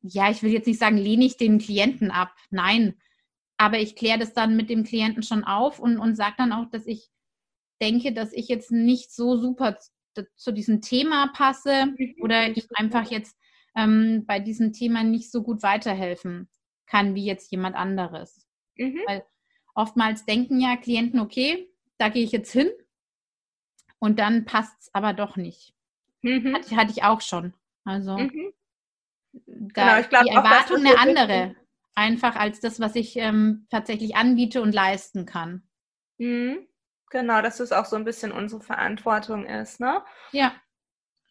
ja, 0.00 0.30
ich 0.30 0.42
will 0.42 0.50
jetzt 0.50 0.66
nicht 0.66 0.80
sagen, 0.80 0.96
lehne 0.96 1.26
ich 1.26 1.36
den 1.36 1.58
Klienten 1.58 2.10
ab. 2.10 2.34
Nein, 2.50 2.94
aber 3.58 3.78
ich 3.78 3.94
kläre 3.94 4.18
das 4.18 4.32
dann 4.32 4.56
mit 4.56 4.70
dem 4.70 4.84
Klienten 4.84 5.22
schon 5.22 5.44
auf 5.44 5.78
und, 5.78 5.98
und 5.98 6.16
sage 6.16 6.36
dann 6.38 6.52
auch, 6.52 6.70
dass 6.70 6.86
ich 6.86 7.10
denke, 7.80 8.12
dass 8.14 8.32
ich 8.32 8.48
jetzt 8.48 8.72
nicht 8.72 9.12
so 9.12 9.36
super 9.36 9.76
zu, 10.36 10.52
diesem 10.52 10.80
Thema 10.80 11.28
passe 11.28 11.94
oder 12.20 12.48
ich 12.48 12.68
einfach 12.74 13.10
jetzt 13.10 13.36
ähm, 13.76 14.24
bei 14.26 14.40
diesem 14.40 14.72
Thema 14.72 15.02
nicht 15.02 15.30
so 15.30 15.42
gut 15.42 15.62
weiterhelfen 15.62 16.48
kann 16.86 17.14
wie 17.14 17.24
jetzt 17.24 17.50
jemand 17.50 17.76
anderes. 17.76 18.46
Mhm. 18.76 19.00
Oftmals 19.74 20.24
denken 20.24 20.60
ja 20.60 20.76
Klienten, 20.76 21.18
okay, 21.18 21.68
da 21.98 22.08
gehe 22.08 22.24
ich 22.24 22.32
jetzt 22.32 22.52
hin 22.52 22.70
und 23.98 24.18
dann 24.18 24.44
passt 24.44 24.74
es 24.80 24.94
aber 24.94 25.12
doch 25.12 25.36
nicht. 25.36 25.74
Mhm. 26.22 26.54
Hatte, 26.54 26.76
hatte 26.76 26.92
ich 26.92 27.02
auch 27.02 27.20
schon. 27.20 27.54
Also 27.84 28.18
Mhm. 28.18 28.52
da 29.32 29.86
Genau, 29.86 30.00
ich 30.00 30.08
glaub 30.08 30.22
die 30.24 30.30
Erwartung 30.30 30.76
eine 30.78 30.98
andere, 30.98 31.56
einfach 31.94 32.36
als 32.36 32.60
das, 32.60 32.80
was 32.80 32.94
ich 32.94 33.16
ähm, 33.16 33.66
tatsächlich 33.70 34.16
anbiete 34.16 34.62
und 34.62 34.72
leisten 34.72 35.26
kann. 35.26 35.62
Mhm. 36.18 36.66
Genau, 37.14 37.40
dass 37.42 37.60
es 37.60 37.70
auch 37.70 37.84
so 37.84 37.94
ein 37.94 38.02
bisschen 38.02 38.32
unsere 38.32 38.60
Verantwortung 38.60 39.46
ist, 39.46 39.78
ne? 39.78 40.02
Ja, 40.32 40.52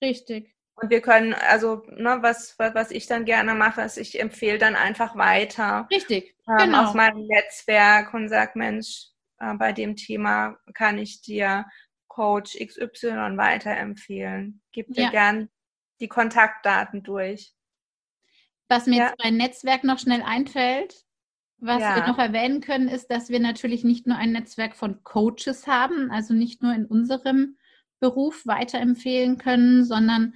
richtig. 0.02 0.56
Und 0.76 0.90
wir 0.90 1.02
können, 1.02 1.34
also, 1.34 1.84
ne, 1.90 2.20
was, 2.22 2.58
was, 2.58 2.74
was 2.74 2.90
ich 2.92 3.06
dann 3.06 3.26
gerne 3.26 3.54
mache, 3.54 3.82
ist, 3.82 3.98
ich 3.98 4.18
empfehle 4.18 4.58
dann 4.58 4.78
einfach 4.78 5.18
weiter 5.18 5.90
Richtig, 5.92 6.38
ähm, 6.48 6.68
genau. 6.68 6.86
aus 6.88 6.94
meinem 6.94 7.28
Netzwerk 7.28 8.14
und 8.14 8.30
sage, 8.30 8.54
Mensch, 8.56 9.08
äh, 9.40 9.54
bei 9.56 9.74
dem 9.74 9.98
Thema 9.98 10.58
kann 10.74 10.98
ich 11.00 11.22
dir 11.22 11.66
Coach 12.08 12.56
XY 12.56 13.36
weiterempfehlen. 13.36 14.62
Gib 14.72 14.94
dir 14.94 15.04
Ja. 15.04 15.10
gern 15.10 15.50
die 16.00 16.08
Kontaktdaten 16.08 17.04
durch. 17.04 17.54
Was 18.70 18.86
mir 18.86 18.96
Ja. 19.00 19.08
jetzt 19.08 19.18
bei 19.18 19.32
Netzwerk 19.32 19.84
noch 19.84 20.00
schnell 20.00 20.22
einfällt, 20.22 21.04
was 21.64 21.82
Ja. 21.82 21.96
wir 21.96 22.08
noch 22.08 22.18
erwähnen 22.20 22.62
können, 22.62 22.88
ist, 22.88 23.08
dass 23.10 23.30
wir 23.30 23.40
natürlich 23.40 23.84
nicht 23.84 24.06
nur 24.08 24.18
ein 24.18 24.32
Netzwerk 24.32 24.76
von 24.76 25.04
Coaches 25.04 25.66
haben, 25.68 26.12
also 26.12 26.34
nicht 26.34 26.62
nur 26.62 26.74
in 26.74 26.86
unserem 26.86 27.58
Beruf 28.00 28.46
weiterempfehlen 28.46 29.38
können, 29.38 29.86
sondern 29.86 30.34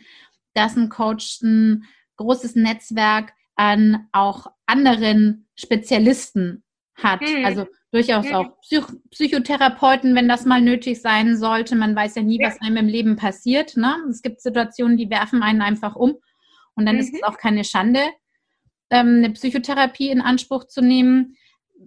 dass 0.54 0.76
ein 0.76 0.90
Coach 0.90 1.42
ein 1.42 1.86
großes 2.16 2.56
Netzwerk 2.56 3.34
an 3.56 4.08
auch 4.12 4.48
anderen 4.66 5.48
Spezialisten 5.56 6.64
hat. 6.96 7.22
Mhm. 7.22 7.46
Also 7.46 7.68
durchaus 7.92 8.26
Mhm. 8.28 8.34
auch 8.36 8.62
Psych 8.62 8.86
Psychotherapeuten, 9.12 10.16
wenn 10.16 10.28
das 10.28 10.46
mal 10.46 10.62
nötig 10.62 11.02
sein 11.02 11.38
sollte. 11.38 11.76
Man 11.76 11.96
weiß 11.96 12.16
ja 12.16 12.22
nie, 12.24 12.40
Ja. 12.40 12.48
was 12.48 12.62
einem 12.62 12.78
im 12.78 12.88
Leben 12.88 13.16
passiert. 13.16 13.78
Ne? 13.78 13.96
Es 14.10 14.22
gibt 14.22 14.42
Situationen, 14.42 14.98
die 14.98 15.10
werfen 15.10 15.44
einen 15.44 15.62
einfach 15.62 15.96
um. 15.96 16.16
Und 16.76 16.86
dann 16.86 16.98
ist 16.98 17.12
Mhm. 17.12 17.20
es 17.22 17.24
auch 17.24 17.38
keine 17.38 17.64
Schande, 17.64 18.02
ähm, 18.90 19.18
eine 19.18 19.32
Psychotherapie 19.32 20.10
in 20.10 20.22
Anspruch 20.22 20.66
zu 20.68 20.82
nehmen. 20.82 21.36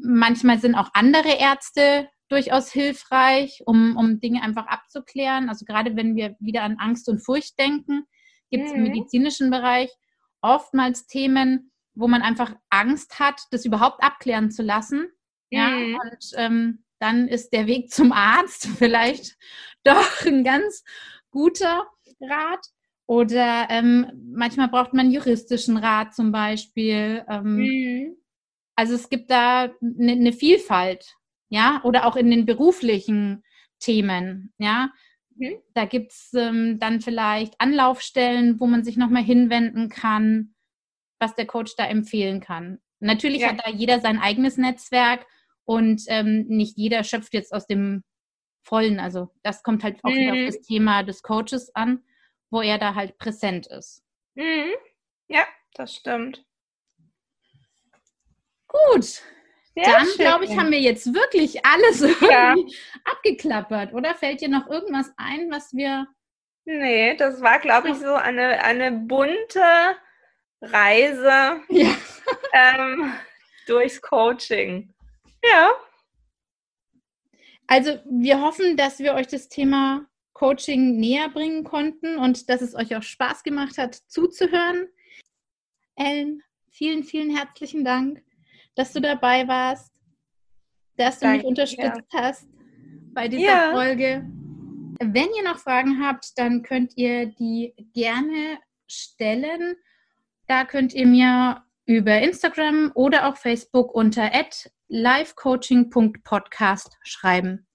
Manchmal 0.01 0.59
sind 0.59 0.75
auch 0.75 0.91
andere 0.95 1.39
Ärzte 1.39 2.09
durchaus 2.29 2.71
hilfreich, 2.71 3.63
um, 3.67 3.97
um 3.97 4.21
Dinge 4.21 4.43
einfach 4.43 4.67
abzuklären. 4.67 5.49
Also 5.49 5.65
gerade 5.65 5.97
wenn 5.97 6.15
wir 6.15 6.37
wieder 6.39 6.63
an 6.63 6.77
Angst 6.79 7.09
und 7.09 7.19
Furcht 7.19 7.59
denken, 7.59 8.05
gibt 8.51 8.67
es 8.67 8.73
im 8.73 8.79
Mhm. 8.79 8.89
medizinischen 8.91 9.51
Bereich 9.51 9.91
oftmals 10.41 11.07
Themen, 11.07 11.73
wo 11.95 12.07
man 12.09 12.23
einfach 12.23 12.55
Angst 12.71 13.19
hat, 13.19 13.41
das 13.51 13.65
überhaupt 13.65 14.03
abklären 14.03 14.51
zu 14.51 14.63
lassen. 14.63 15.09
Ja, 15.51 15.69
Mhm. 15.71 15.97
und 15.97 16.31
ähm, 16.37 16.85
dann 17.01 17.27
ist 17.29 17.51
der 17.53 17.67
Weg 17.67 17.91
zum 17.91 18.13
Arzt 18.13 18.63
vielleicht 18.79 19.37
doch 19.85 20.25
ein 20.25 20.45
ganz 20.45 20.85
guter 21.31 21.89
Rat. 22.21 22.65
Oder 23.11 23.67
ähm, 23.71 24.07
manchmal 24.33 24.69
braucht 24.69 24.95
man 24.95 25.11
juristischen 25.11 25.77
Rat 25.77 26.15
zum 26.15 26.31
Beispiel. 26.31 27.25
Ähm, 27.29 27.57
Mhm. 27.57 28.17
Also 28.77 28.95
es 28.95 29.09
gibt 29.09 29.33
da 29.33 29.65
eine 29.83 30.15
ne 30.15 30.33
Vielfalt, 30.33 31.17
ja, 31.49 31.81
oder 31.83 32.07
auch 32.07 32.15
in 32.15 32.31
den 32.31 32.47
beruflichen 32.47 33.43
Themen, 33.81 34.53
ja. 34.59 34.93
Mhm. 35.35 35.57
Da 35.75 35.87
gibt 35.87 36.13
es 36.13 36.33
ähm, 36.35 36.79
dann 36.79 37.01
vielleicht 37.01 37.55
Anlaufstellen, 37.61 38.61
wo 38.61 38.69
man 38.69 38.85
sich 38.85 38.97
nochmal 38.97 39.25
hinwenden 39.25 39.89
kann, 39.89 40.55
was 41.19 41.35
der 41.35 41.47
Coach 41.47 41.75
da 41.77 41.87
empfehlen 41.87 42.39
kann. 42.39 42.79
Natürlich 43.01 43.41
Ja. 43.41 43.49
hat 43.49 43.67
da 43.67 43.73
jeder 43.73 43.99
sein 43.99 44.21
eigenes 44.21 44.57
Netzwerk 44.57 45.27
und 45.65 46.03
ähm, 46.07 46.47
nicht 46.47 46.77
jeder 46.77 47.03
schöpft 47.03 47.35
jetzt 47.35 47.53
aus 47.53 47.67
dem 47.67 48.05
Vollen. 48.63 49.01
Also 49.01 49.31
das 49.43 49.65
kommt 49.65 49.83
halt 49.83 49.99
auch 50.05 50.11
wieder 50.11 50.37
Mhm. 50.37 50.43
auf 50.43 50.55
das 50.55 50.61
Thema 50.61 51.03
des 51.03 51.25
Coaches 51.25 51.75
an, 51.75 52.05
wo 52.51 52.61
er 52.61 52.79
da 52.79 52.95
halt 52.95 53.17
präsent 53.19 53.67
ist. 53.67 54.03
Mhm. 54.35 54.73
Ja, 55.29 55.47
das 55.75 55.95
stimmt. 55.95 56.45
Gut, 58.67 59.05
Sehr 59.75 59.85
Dann, 59.85 60.07
glaube 60.17 60.45
ich, 60.45 60.57
haben 60.57 60.71
wir 60.71 60.81
jetzt 60.81 61.13
wirklich 61.13 61.65
alles 61.65 62.05
Ja. 62.21 62.55
abgeklappert. 63.05 63.93
Oder 63.93 64.15
fällt 64.15 64.41
dir 64.41 64.49
noch 64.49 64.69
irgendwas 64.69 65.13
ein, 65.17 65.51
was 65.51 65.73
wir. 65.73 66.07
Nee, 66.65 67.17
das 67.17 67.41
war, 67.41 67.59
glaube 67.59 67.91
ich, 67.91 67.97
so 67.97 68.15
eine, 68.15 68.63
eine 68.63 68.93
bunte 68.93 69.97
Reise 70.61 71.63
Ja. 71.69 71.97
ähm, 72.53 73.13
durchs 73.67 74.01
Coaching. 74.01 74.93
Ja. 75.43 75.73
Also, 77.67 77.99
wir 78.05 78.41
hoffen, 78.41 78.77
dass 78.77 78.99
wir 78.99 79.15
euch 79.15 79.29
das 79.29 79.49
Thema 79.49 80.07
Coaching 80.41 80.99
näher 80.99 81.29
bringen 81.29 81.63
konnten 81.65 82.17
und 82.17 82.49
dass 82.49 82.63
es 82.63 82.75
euch 82.75 82.97
auch 82.97 83.03
Spaß 83.03 83.43
gemacht 83.43 83.77
hat, 83.77 83.95
zuzuhören. 83.95 84.89
Ellen, 85.97 86.43
vielen, 86.71 87.05
vielen 87.05 87.37
herzlichen 87.37 87.85
Dank, 87.85 88.23
dass 88.75 88.95
du 88.95 89.03
dabei 89.03 89.47
warst, 89.49 89.93
dass 90.97 91.19
du 91.19 91.27
mich 91.27 91.43
Danke, 91.43 91.47
unterstützt 91.47 92.09
hast 92.15 92.49
bei 93.13 93.29
dieser 93.29 93.43
Ja. 93.43 93.73
Folge. 93.73 94.27
Wenn 95.03 95.29
ihr 95.37 95.45
noch 95.45 95.59
Fragen 95.59 96.03
habt, 96.03 96.39
dann 96.39 96.63
könnt 96.63 96.97
ihr 96.97 97.27
die 97.27 97.75
gerne 97.93 98.61
stellen. 98.87 99.77
Da 100.47 100.65
könnt 100.65 100.95
ihr 100.95 101.07
mir 101.07 101.63
über 101.85 102.19
Instagram 102.19 102.93
oder 102.95 103.29
auch 103.29 103.37
Facebook 103.37 103.95
unter 103.95 104.31
livecoaching.podcast 104.89 106.97
schreiben. 107.03 107.67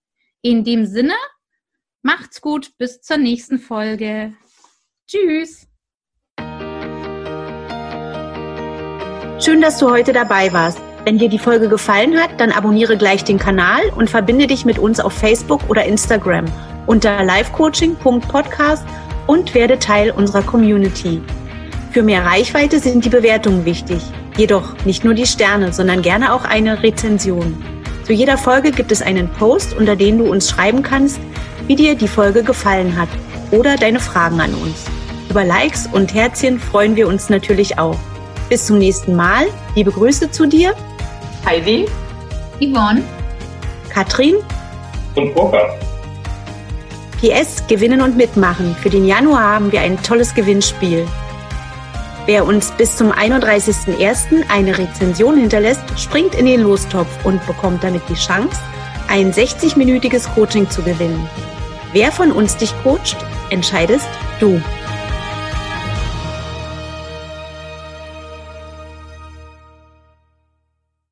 In 0.41 0.63
dem 0.63 0.87
Sinne, 0.87 1.13
macht's 2.05 2.39
gut, 2.39 2.71
bis 2.77 3.01
zur 3.01 3.17
nächsten 3.17 3.57
Folge. 3.57 4.33
Tschüss. 5.07 5.67
Schön, 9.43 9.61
dass 9.61 9.79
du 9.79 9.89
heute 9.89 10.13
dabei 10.13 10.53
warst. 10.53 10.79
Wenn 11.03 11.17
dir 11.17 11.29
die 11.29 11.39
Folge 11.39 11.67
gefallen 11.67 12.17
hat, 12.19 12.39
dann 12.39 12.51
abonniere 12.51 12.97
gleich 12.97 13.23
den 13.23 13.39
Kanal 13.39 13.81
und 13.95 14.09
verbinde 14.09 14.47
dich 14.47 14.65
mit 14.65 14.79
uns 14.79 14.99
auf 14.99 15.13
Facebook 15.13 15.67
oder 15.67 15.83
Instagram 15.85 16.45
unter 16.85 17.23
livecoaching.podcast 17.23 18.85
und 19.25 19.55
werde 19.55 19.79
Teil 19.79 20.11
unserer 20.11 20.43
Community. 20.43 21.21
Für 21.91 22.03
mehr 22.03 22.23
Reichweite 22.23 22.79
sind 22.79 23.03
die 23.03 23.09
Bewertungen 23.09 23.65
wichtig. 23.65 24.01
Jedoch 24.37 24.75
nicht 24.85 25.03
nur 25.03 25.15
die 25.15 25.25
Sterne, 25.25 25.73
sondern 25.73 26.03
gerne 26.03 26.33
auch 26.33 26.43
eine 26.43 26.83
Rezension. 26.83 27.57
Zu 28.03 28.13
jeder 28.13 28.37
Folge 28.37 28.71
gibt 28.71 28.91
es 28.91 29.01
einen 29.01 29.29
Post, 29.29 29.75
unter 29.75 29.95
den 29.95 30.19
du 30.19 30.25
uns 30.25 30.49
schreiben 30.49 30.83
kannst, 30.83 31.19
wie 31.67 31.75
dir 31.75 31.95
die 31.95 32.07
Folge 32.07 32.43
gefallen 32.43 32.95
hat 32.95 33.09
oder 33.51 33.75
deine 33.75 33.99
Fragen 33.99 34.39
an 34.39 34.53
uns. 34.55 34.85
Über 35.29 35.43
Likes 35.43 35.87
und 35.91 36.13
Herzchen 36.13 36.59
freuen 36.59 36.95
wir 36.95 37.07
uns 37.07 37.29
natürlich 37.29 37.77
auch. 37.77 37.97
Bis 38.49 38.65
zum 38.65 38.77
nächsten 38.77 39.15
Mal. 39.15 39.47
Liebe 39.75 39.91
Grüße 39.91 40.31
zu 40.31 40.45
dir, 40.45 40.75
Heidi 41.45 41.85
Yvonne. 42.59 43.03
Katrin. 43.89 44.35
und 45.15 45.33
Burkhard. 45.33 45.71
PS 47.19 47.65
Gewinnen 47.67 48.01
und 48.01 48.17
Mitmachen. 48.17 48.75
Für 48.75 48.89
den 48.89 49.05
Januar 49.05 49.55
haben 49.55 49.71
wir 49.71 49.81
ein 49.81 50.01
tolles 50.03 50.33
Gewinnspiel. 50.33 51.07
Wer 52.25 52.45
uns 52.45 52.71
bis 52.71 52.97
zum 52.97 53.11
31.01. 53.11 54.49
eine 54.49 54.77
Rezension 54.77 55.37
hinterlässt, 55.37 55.83
springt 55.97 56.33
in 56.35 56.47
den 56.47 56.61
Lostopf 56.61 57.23
und 57.23 57.45
bekommt 57.45 57.83
damit 57.83 58.01
die 58.09 58.15
Chance, 58.15 58.59
ein 59.07 59.31
60-minütiges 59.31 60.27
Coaching 60.33 60.69
zu 60.69 60.81
gewinnen. 60.81 61.29
Wer 61.95 62.11
von 62.11 62.33
uns 62.33 62.57
dich 62.57 62.73
coacht, 62.83 63.15
entscheidest 63.51 64.09
du. 64.41 64.61